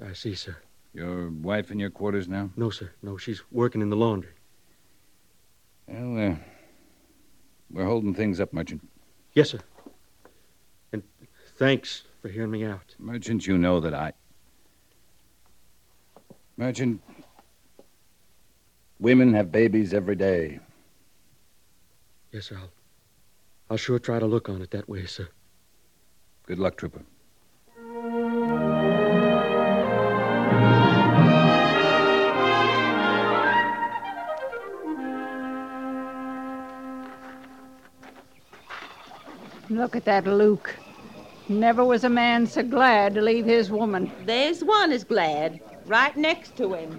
I 0.00 0.12
see, 0.12 0.36
sir. 0.36 0.56
Your 0.92 1.30
wife 1.30 1.72
in 1.72 1.80
your 1.80 1.90
quarters 1.90 2.28
now? 2.28 2.50
No, 2.56 2.70
sir. 2.70 2.92
No, 3.02 3.16
she's 3.16 3.42
working 3.50 3.82
in 3.82 3.90
the 3.90 3.96
laundry. 3.96 4.30
Well, 5.88 6.30
uh, 6.30 6.36
we're 7.72 7.84
holding 7.84 8.14
things 8.14 8.38
up, 8.38 8.52
Merchant. 8.52 8.88
Yes, 9.32 9.50
sir. 9.50 9.58
And 10.92 11.02
thanks 11.56 12.04
for 12.22 12.28
hearing 12.28 12.52
me 12.52 12.64
out. 12.64 12.94
Merchant, 13.00 13.48
you 13.48 13.58
know 13.58 13.80
that 13.80 13.94
I. 13.94 14.12
Merchant, 16.56 17.02
women 19.00 19.34
have 19.34 19.50
babies 19.50 19.92
every 19.92 20.14
day. 20.14 20.60
Yes, 22.34 22.46
sir. 22.46 22.56
I'll, 22.56 22.70
I'll 23.70 23.76
sure 23.76 24.00
try 24.00 24.18
to 24.18 24.26
look 24.26 24.48
on 24.48 24.60
it 24.60 24.72
that 24.72 24.88
way, 24.88 25.06
sir. 25.06 25.28
Good 26.48 26.58
luck, 26.58 26.76
Trooper. 26.76 27.02
Look 39.70 39.94
at 39.94 40.04
that 40.06 40.26
Luke. 40.26 40.74
Never 41.48 41.84
was 41.84 42.02
a 42.02 42.08
man 42.08 42.48
so 42.48 42.64
glad 42.64 43.14
to 43.14 43.22
leave 43.22 43.44
his 43.44 43.70
woman. 43.70 44.10
There's 44.26 44.64
one 44.64 44.90
is 44.90 45.04
glad, 45.04 45.60
right 45.86 46.16
next 46.16 46.56
to 46.56 46.74
him. 46.74 46.98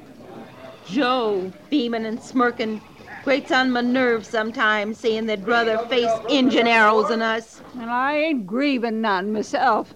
Joe, 0.87 1.51
beaming 1.69 2.05
and 2.05 2.23
smirking, 2.23 2.79
grates 3.25 3.51
on 3.51 3.71
my 3.71 3.81
nerves 3.81 4.27
sometimes 4.29 4.99
seeing 4.99 5.25
that 5.25 5.43
brother 5.43 5.79
face 5.88 6.11
engine 6.29 6.67
arrows 6.67 7.09
in 7.09 7.23
us. 7.23 7.59
And 7.73 7.89
I 7.89 8.17
ain't 8.17 8.45
grieving 8.45 9.01
none 9.01 9.33
myself. 9.33 9.91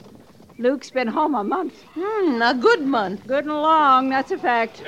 Luke's 0.57 0.89
been 0.89 1.07
home 1.07 1.35
a 1.35 1.43
month. 1.43 1.83
Hmm, 1.93 2.41
a 2.41 2.55
good 2.55 2.81
month. 2.81 3.27
Good 3.27 3.45
and 3.45 3.53
long, 3.53 4.09
that's 4.09 4.31
a 4.31 4.37
fact. 4.39 4.83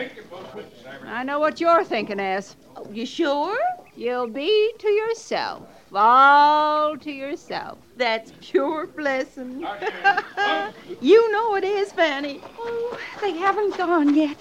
I 1.05 1.23
know 1.23 1.39
what 1.39 1.61
you're 1.61 1.83
thinking, 1.83 2.19
Ass. 2.19 2.55
You 2.91 3.05
sure? 3.05 3.55
You'll 3.95 4.27
be 4.27 4.73
to 4.79 4.89
yourself. 4.89 5.67
All 5.93 6.97
to 6.97 7.11
yourself. 7.11 7.77
That's 7.95 8.33
pure 8.41 8.87
blessing. 8.87 9.59
you 10.99 11.31
know 11.31 11.55
it 11.57 11.63
is, 11.63 11.91
Fanny. 11.91 12.41
Oh, 12.57 12.99
they 13.21 13.33
haven't 13.33 13.77
gone 13.77 14.15
yet. 14.15 14.37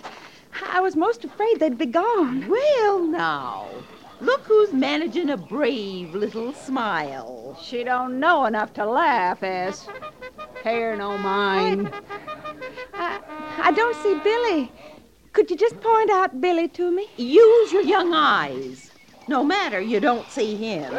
I 0.72 0.80
was 0.80 0.96
most 0.96 1.24
afraid 1.24 1.60
they'd 1.60 1.78
be 1.78 1.86
gone. 1.86 2.48
Well, 2.48 3.06
now, 3.06 3.68
look 4.20 4.42
who's 4.42 4.72
managing 4.72 5.30
a 5.30 5.36
brave 5.36 6.14
little 6.14 6.52
smile. 6.52 7.58
She 7.62 7.84
don't 7.84 8.20
know 8.20 8.46
enough 8.46 8.72
to 8.74 8.86
laugh, 8.86 9.42
as 9.42 9.86
her 10.64 10.96
no 10.96 11.16
mind. 11.18 11.90
I, 12.94 13.20
I 13.58 13.72
don't 13.72 13.96
see 14.02 14.18
Billy. 14.22 14.72
Could 15.32 15.50
you 15.50 15.56
just 15.56 15.80
point 15.80 16.10
out 16.10 16.40
Billy 16.40 16.68
to 16.68 16.90
me? 16.90 17.08
Use 17.16 17.72
your 17.72 17.82
young 17.82 18.12
eyes. 18.12 18.90
No 19.28 19.44
matter 19.44 19.80
you 19.80 20.00
don't 20.00 20.28
see 20.28 20.56
him. 20.56 20.92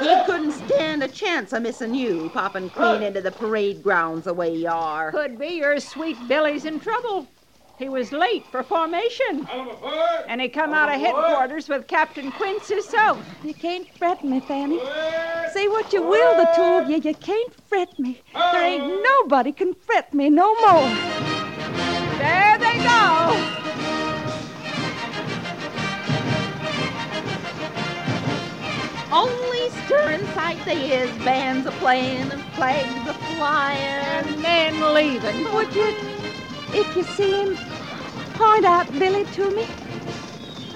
He 0.00 0.14
couldn't 0.26 0.52
stand 0.52 1.02
a 1.02 1.08
chance 1.08 1.54
of 1.54 1.62
missing 1.62 1.94
you, 1.94 2.30
popping 2.34 2.68
clean 2.68 3.02
into 3.02 3.22
the 3.22 3.30
parade 3.30 3.82
grounds 3.82 4.24
the 4.24 4.34
way 4.34 4.54
you 4.54 4.68
are. 4.68 5.10
Could 5.10 5.38
be 5.38 5.54
your 5.54 5.80
sweet 5.80 6.16
Billy's 6.28 6.66
in 6.66 6.80
trouble. 6.80 7.26
He 7.78 7.88
was 7.88 8.10
late 8.10 8.44
for 8.46 8.64
formation. 8.64 9.46
And 10.26 10.40
he 10.40 10.48
come 10.48 10.72
out 10.72 10.92
of 10.92 11.00
headquarters 11.00 11.68
with 11.68 11.86
Captain 11.86 12.32
Quince 12.32 12.68
himself. 12.68 13.24
You 13.44 13.54
can't 13.54 13.88
fret 13.96 14.24
me, 14.24 14.40
Fanny. 14.40 14.80
Say 15.52 15.68
what 15.68 15.92
you 15.92 16.02
will, 16.02 16.36
the 16.36 16.50
two 16.56 16.62
of 16.62 16.90
you, 16.90 16.96
you 16.98 17.14
can't 17.14 17.54
fret 17.68 17.96
me. 17.98 18.20
There 18.34 18.64
ain't 18.64 19.02
nobody 19.02 19.52
can 19.52 19.74
fret 19.74 20.12
me 20.12 20.28
no 20.28 20.54
more. 20.56 20.88
There 22.18 22.58
they 22.58 22.78
go. 22.82 23.54
Only 29.12 29.70
stirring 29.86 30.26
sight 30.34 30.58
they 30.64 30.92
is, 30.92 31.10
bands 31.24 31.66
a 31.66 31.70
playing 31.72 32.30
and 32.32 32.42
flags 32.54 33.08
a 33.08 33.14
flying. 33.36 33.78
And 33.78 34.44
then 34.44 34.94
leaving. 34.94 35.44
Would 35.54 35.74
you, 35.74 35.94
if 36.74 36.96
you 36.96 37.02
see 37.02 37.42
him, 37.42 37.56
point 38.34 38.64
out 38.64 38.90
Billy 38.98 39.24
to 39.24 39.50
me? 39.50 39.66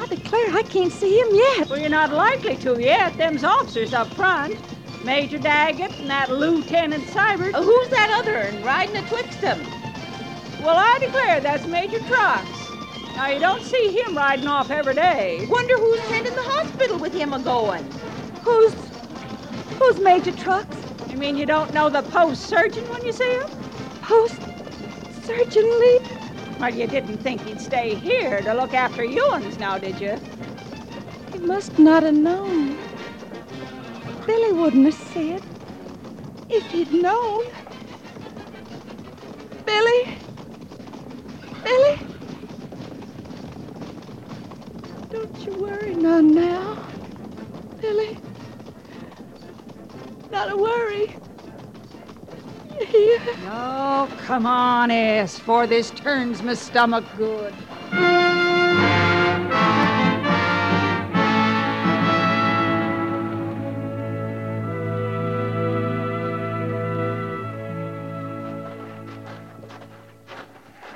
I 0.01 0.07
declare 0.07 0.57
I 0.57 0.63
can't 0.63 0.93
see 0.93 1.21
him 1.21 1.29
yet. 1.33 1.69
Well, 1.69 1.79
you're 1.79 1.89
not 1.89 2.11
likely 2.13 2.57
to 2.59 2.81
yet. 2.81 3.17
Them's 3.17 3.45
officers 3.45 3.93
up 3.93 4.09
front. 4.15 4.59
Major 5.05 5.39
Daggett 5.39 5.99
and 5.99 6.11
that 6.11 6.31
Lieutenant 6.31 7.05
Cybert. 7.05 7.55
Uh, 7.55 7.63
who's 7.63 7.89
that 7.89 8.11
other 8.11 8.51
one 8.53 8.63
riding 8.63 8.97
atwixt 8.97 9.43
'em? 9.43 9.61
Well, 10.63 10.77
I 10.77 10.99
declare 11.01 11.41
that's 11.41 11.67
Major 11.67 11.99
Trucks. 12.01 12.49
Now, 13.17 13.29
you 13.29 13.41
don't 13.41 13.63
see 13.63 13.91
him 14.01 14.17
riding 14.17 14.47
off 14.47 14.71
every 14.71 14.95
day. 14.95 15.47
Wonder 15.51 15.77
who's 15.77 16.01
tending 16.09 16.35
the 16.35 16.43
hospital 16.43 16.99
with 16.99 17.13
him 17.13 17.33
a 17.33 17.39
going. 17.41 17.85
Who's, 18.43 18.75
who's 19.79 19.99
Major 20.01 20.33
Trucks? 20.33 20.77
You 21.09 21.17
mean 21.17 21.37
you 21.37 21.47
don't 21.47 21.75
know 21.75 21.91
the 21.91 22.03
post 22.03 22.45
surgeon 22.49 22.89
when 22.89 23.05
you 23.05 23.13
see 23.13 23.35
him? 23.35 23.47
Post 24.03 24.41
Lee? 25.29 26.01
Well, 26.59 26.75
you 26.75 26.87
didn't 26.87 27.19
think 27.19 27.43
he'd 27.43 27.61
stay 27.61 27.95
here 27.95 28.41
to 28.43 28.55
look 28.55 28.75
after 28.75 29.03
Ewans 29.05 29.59
now, 29.59 29.79
did 29.79 30.01
you? 30.01 30.19
He 31.33 31.39
must 31.39 31.79
not 31.79 32.03
have 32.03 32.15
known. 32.15 32.77
Billy 34.27 34.53
wouldn't 34.53 34.87
have 34.87 34.95
said. 34.95 35.43
If 36.49 36.71
he'd 36.71 36.93
known. 36.93 37.45
Billy? 39.65 40.09
Billy? 41.65 42.01
Don't 45.11 45.47
you 45.47 45.61
worry 45.61 45.95
none 45.95 46.35
now. 46.35 46.77
Billy? 47.81 48.19
Not 50.31 50.51
a 50.51 50.57
worry. 50.57 51.17
You? 53.25 53.35
Oh, 53.47 54.09
come 54.25 54.47
on, 54.47 54.91
S, 54.91 55.39
for 55.39 55.67
this 55.67 55.91
turns 55.91 56.43
my 56.43 56.55
stomach 56.55 57.05
good. 57.17 57.55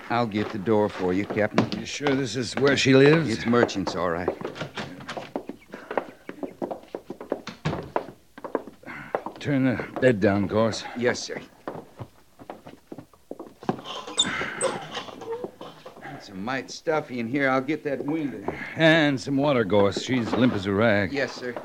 I'll 0.09 0.27
get 0.27 0.51
the 0.51 0.59
door 0.59 0.89
for 0.89 1.13
you, 1.13 1.27
Captain. 1.27 1.79
You 1.79 1.87
sure 1.87 2.15
this 2.15 2.37
is 2.37 2.57
where 2.57 2.77
she 2.77 2.95
lives? 2.95 3.29
It's 3.29 3.47
merchants, 3.47 3.95
all 3.95 4.11
right. 4.11 4.29
Turn 9.39 9.65
the 9.65 9.85
bed 10.01 10.19
down, 10.19 10.47
Gorse. 10.47 10.83
Yes, 10.97 11.21
sir. 11.21 11.41
It's 16.47 16.53
a 16.53 16.55
mite 16.55 16.71
stuffy 16.71 17.19
in 17.19 17.27
here. 17.27 17.51
I'll 17.51 17.61
get 17.61 17.83
that 17.83 18.05
window. 18.05 18.41
And 18.77 19.21
some 19.21 19.37
water, 19.37 19.65
Gorse. 19.65 20.01
She's 20.01 20.33
limp 20.33 20.55
as 20.55 20.67
a 20.67 20.73
rag. 20.73 21.13
Yes, 21.13 21.33
sir. 21.33 21.57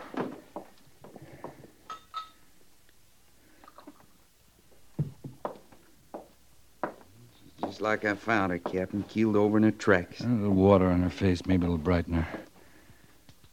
Just 7.62 7.80
like 7.80 8.06
I 8.06 8.16
found 8.16 8.54
her, 8.54 8.58
Captain, 8.58 9.04
keeled 9.04 9.36
over 9.36 9.58
in 9.58 9.64
her 9.64 9.72
tracks. 9.72 10.22
A 10.22 10.24
little 10.24 10.56
water 10.56 10.88
on 10.88 11.04
her 11.04 11.12
face. 11.12 11.46
Maybe 11.46 11.66
it'll 11.66 11.78
brighten 11.78 12.16
her. 12.16 12.28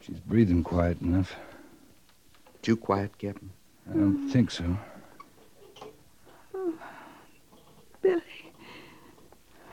She's 0.01 0.21
breathing 0.21 0.65
quiet 0.65 1.03
enough. 1.03 1.37
Too 2.63 2.79
quiet, 2.79 3.19
Captain? 3.19 3.51
I 3.91 3.93
don't 3.93 4.31
think 4.31 4.51
so. 4.51 4.79
Oh, 6.55 6.73
Billy. 8.01 8.23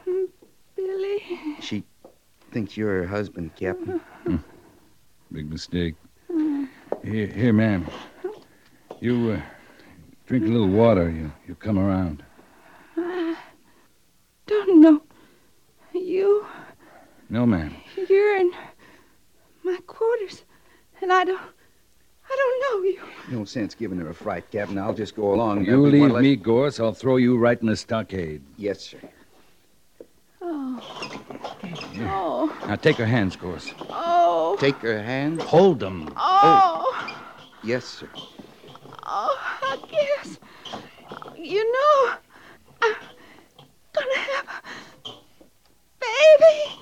Mm, 0.05 0.27
Billy. 0.75 1.34
She 1.61 1.83
thinks 2.51 2.75
you're 2.77 3.01
her 3.03 3.07
husband, 3.07 3.55
Captain. 3.55 4.01
Big 5.31 5.49
mistake. 5.49 5.95
Here, 7.03 7.27
here, 7.27 7.53
ma'am. 7.53 7.85
You 9.01 9.31
uh, 9.31 9.41
drink 10.27 10.45
a 10.45 10.47
little 10.47 10.69
water. 10.69 11.09
You 11.09 11.31
you 11.47 11.55
come 11.55 11.77
around. 11.77 12.23
I 12.97 13.35
don't 14.47 14.81
know. 14.81 15.01
You, 15.93 16.45
No, 17.29 17.45
ma'am. 17.45 17.73
you're 18.09 18.37
in 18.37 18.51
my 19.63 19.77
quarters, 19.87 20.43
and 21.01 21.11
I 21.11 21.23
don't, 21.23 21.39
I 21.39 22.35
don't 22.35 22.61
know 22.83 22.89
you. 22.89 23.01
No 23.39 23.45
sense 23.45 23.73
giving 23.73 23.97
her 23.99 24.09
a 24.09 24.13
fright, 24.13 24.49
Captain. 24.51 24.77
I'll 24.77 24.93
just 24.93 25.15
go 25.15 25.33
along. 25.33 25.65
You 25.65 25.81
leave 25.87 26.01
one 26.01 26.11
less- 26.13 26.21
me, 26.23 26.35
Gorse. 26.35 26.79
I'll 26.79 26.93
throw 26.93 27.15
you 27.17 27.37
right 27.37 27.59
in 27.59 27.67
the 27.67 27.75
stockade. 27.77 28.41
Yes, 28.57 28.81
sir. 28.81 28.97
Oh. 30.81 31.55
Oh. 31.97 32.65
Now 32.67 32.75
take 32.75 32.97
her 32.97 33.05
hands, 33.05 33.35
Gorse. 33.35 33.73
Oh. 33.89 34.57
Take 34.59 34.75
her 34.77 35.01
hands. 35.01 35.41
Hold 35.43 35.79
them. 35.79 36.13
Oh. 36.15 37.17
Yes, 37.63 37.85
sir. 37.85 38.09
Oh, 39.03 39.37
I 39.63 39.77
guess. 39.89 40.39
You 41.37 41.63
know, 41.71 42.15
I'm 42.81 42.95
gonna 43.93 44.17
have 44.17 44.45
a 45.05 45.11
baby. 45.99 46.79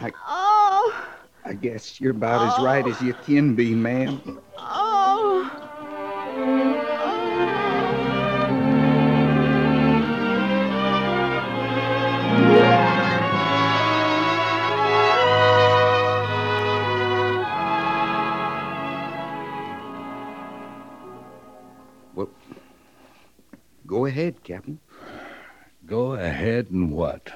I, 0.00 0.12
Oh. 0.26 1.06
I 1.44 1.52
guess 1.52 2.00
you're 2.00 2.10
about 2.10 2.58
as 2.58 2.64
right 2.64 2.86
as 2.86 3.00
you 3.00 3.14
can 3.24 3.54
be, 3.54 3.74
ma'am. 3.74 4.40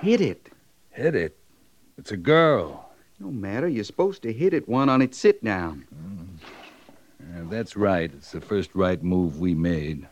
Hit 0.01 0.23
it. 0.23 0.49
Hit 0.91 1.15
it. 1.15 1.37
It's 1.99 2.11
a 2.11 2.17
girl. 2.17 2.91
No 3.19 3.31
matter. 3.31 3.69
You're 3.69 3.85
supposed 3.85 4.23
to 4.23 4.33
hit 4.33 4.55
it 4.55 4.67
one 4.67 4.89
on 4.89 5.03
its 5.03 5.19
sit 5.19 5.45
down. 5.45 5.85
Mm. 5.95 6.39
Yeah, 7.21 7.43
that's 7.51 7.77
right. 7.77 8.11
It's 8.15 8.33
the 8.33 8.41
first 8.41 8.75
right 8.75 9.03
move 9.03 9.39
we 9.41 9.55
made. 9.55 10.09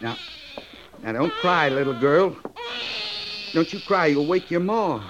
Now, 0.00 0.16
now 1.02 1.12
don't 1.12 1.32
cry, 1.32 1.70
little 1.70 1.98
girl. 1.98 2.36
Don't 3.54 3.72
you 3.72 3.80
cry. 3.80 4.06
You'll 4.06 4.26
wake 4.26 4.50
your 4.50 4.60
ma. 4.60 5.02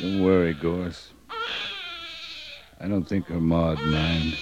Don't 0.00 0.24
worry, 0.24 0.54
Gorse. 0.54 1.10
I 2.80 2.88
don't 2.88 3.04
think 3.04 3.26
her 3.26 3.40
ma'd 3.40 3.78
mind. 3.78 4.34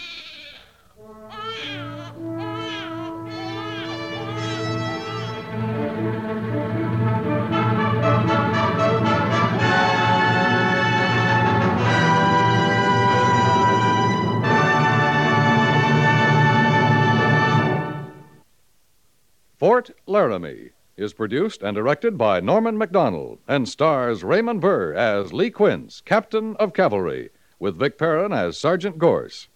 Laramie 20.11 20.71
is 20.97 21.13
produced 21.13 21.63
and 21.63 21.77
directed 21.77 22.19
by 22.19 22.41
Norman 22.41 22.77
Macdonnell 22.77 23.39
and 23.47 23.69
stars 23.69 24.25
Raymond 24.25 24.61
Burr 24.61 24.93
as 24.93 25.33
Lee 25.33 25.53
Quince, 25.53 26.01
Captain 26.05 26.57
of 26.57 26.73
Cavalry, 26.73 27.31
with 27.61 27.79
Vic 27.79 27.97
Perrin 27.97 28.33
as 28.33 28.59
Sergeant 28.59 28.99
Gorse. 28.99 29.47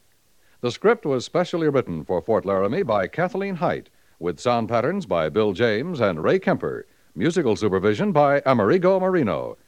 The 0.60 0.70
script 0.70 1.04
was 1.04 1.24
specially 1.24 1.68
written 1.68 2.04
for 2.04 2.22
Fort 2.22 2.44
Laramie 2.44 2.84
by 2.84 3.08
Kathleen 3.08 3.56
Hite, 3.56 3.90
with 4.20 4.38
sound 4.38 4.68
patterns 4.68 5.06
by 5.06 5.28
Bill 5.28 5.54
James 5.54 6.00
and 6.00 6.22
Ray 6.22 6.38
Kemper, 6.38 6.86
Musical 7.16 7.56
supervision 7.56 8.12
by 8.12 8.40
Amerigo 8.46 9.00
Marino. 9.00 9.58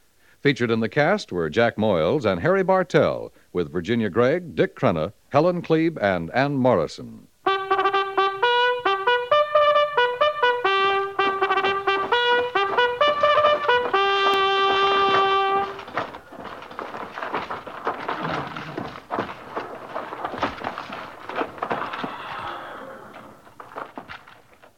Featured 0.40 0.70
in 0.70 0.78
the 0.78 0.88
cast 0.88 1.32
were 1.32 1.50
Jack 1.50 1.74
Moyles 1.74 2.24
and 2.24 2.42
Harry 2.42 2.62
Bartell, 2.62 3.32
with 3.52 3.72
Virginia 3.72 4.08
Gregg, 4.08 4.54
Dick 4.54 4.76
Crenna, 4.76 5.14
Helen 5.30 5.62
Kleeb, 5.62 5.98
and 6.00 6.30
Ann 6.30 6.54
Morrison. 6.54 7.25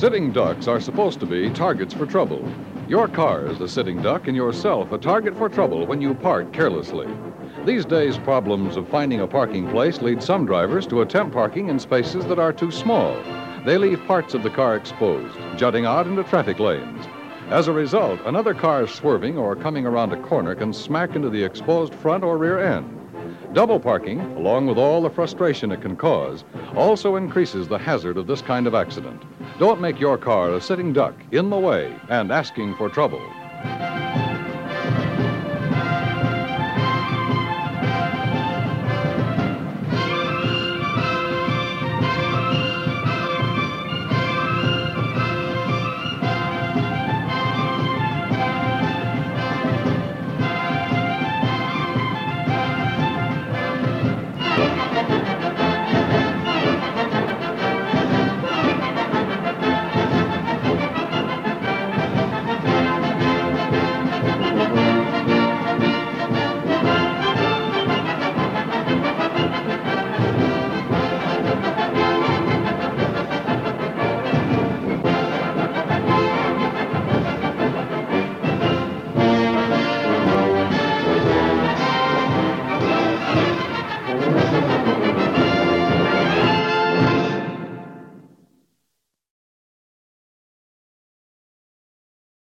Sitting 0.00 0.32
ducks 0.32 0.66
are 0.66 0.80
supposed 0.80 1.20
to 1.20 1.26
be 1.26 1.50
targets 1.50 1.92
for 1.92 2.06
trouble. 2.06 2.42
Your 2.88 3.06
car 3.06 3.44
is 3.44 3.60
a 3.60 3.68
sitting 3.68 4.00
duck 4.00 4.28
and 4.28 4.34
yourself 4.34 4.92
a 4.92 4.98
target 4.98 5.36
for 5.36 5.50
trouble 5.50 5.84
when 5.84 6.00
you 6.00 6.14
park 6.14 6.54
carelessly. 6.54 7.06
These 7.66 7.84
days, 7.84 8.16
problems 8.16 8.78
of 8.78 8.88
finding 8.88 9.20
a 9.20 9.26
parking 9.26 9.68
place 9.68 10.00
lead 10.00 10.22
some 10.22 10.46
drivers 10.46 10.86
to 10.86 11.02
attempt 11.02 11.34
parking 11.34 11.68
in 11.68 11.78
spaces 11.78 12.24
that 12.28 12.38
are 12.38 12.50
too 12.50 12.70
small. 12.70 13.14
They 13.66 13.76
leave 13.76 14.02
parts 14.06 14.32
of 14.32 14.42
the 14.42 14.48
car 14.48 14.74
exposed, 14.74 15.36
jutting 15.58 15.84
out 15.84 16.06
into 16.06 16.24
traffic 16.24 16.58
lanes. 16.58 17.04
As 17.50 17.68
a 17.68 17.72
result, 17.74 18.20
another 18.24 18.54
car 18.54 18.86
swerving 18.86 19.36
or 19.36 19.54
coming 19.54 19.84
around 19.84 20.14
a 20.14 20.22
corner 20.22 20.54
can 20.54 20.72
smack 20.72 21.14
into 21.14 21.28
the 21.28 21.44
exposed 21.44 21.94
front 21.94 22.24
or 22.24 22.38
rear 22.38 22.58
end. 22.58 22.99
Double 23.52 23.80
parking, 23.80 24.20
along 24.36 24.66
with 24.66 24.78
all 24.78 25.02
the 25.02 25.10
frustration 25.10 25.72
it 25.72 25.82
can 25.82 25.96
cause, 25.96 26.44
also 26.76 27.16
increases 27.16 27.66
the 27.66 27.78
hazard 27.78 28.16
of 28.16 28.28
this 28.28 28.40
kind 28.40 28.68
of 28.68 28.76
accident. 28.76 29.20
Don't 29.58 29.80
make 29.80 29.98
your 29.98 30.16
car 30.16 30.54
a 30.54 30.60
sitting 30.60 30.92
duck 30.92 31.14
in 31.32 31.50
the 31.50 31.58
way 31.58 31.92
and 32.08 32.30
asking 32.30 32.76
for 32.76 32.88
trouble. 32.88 33.20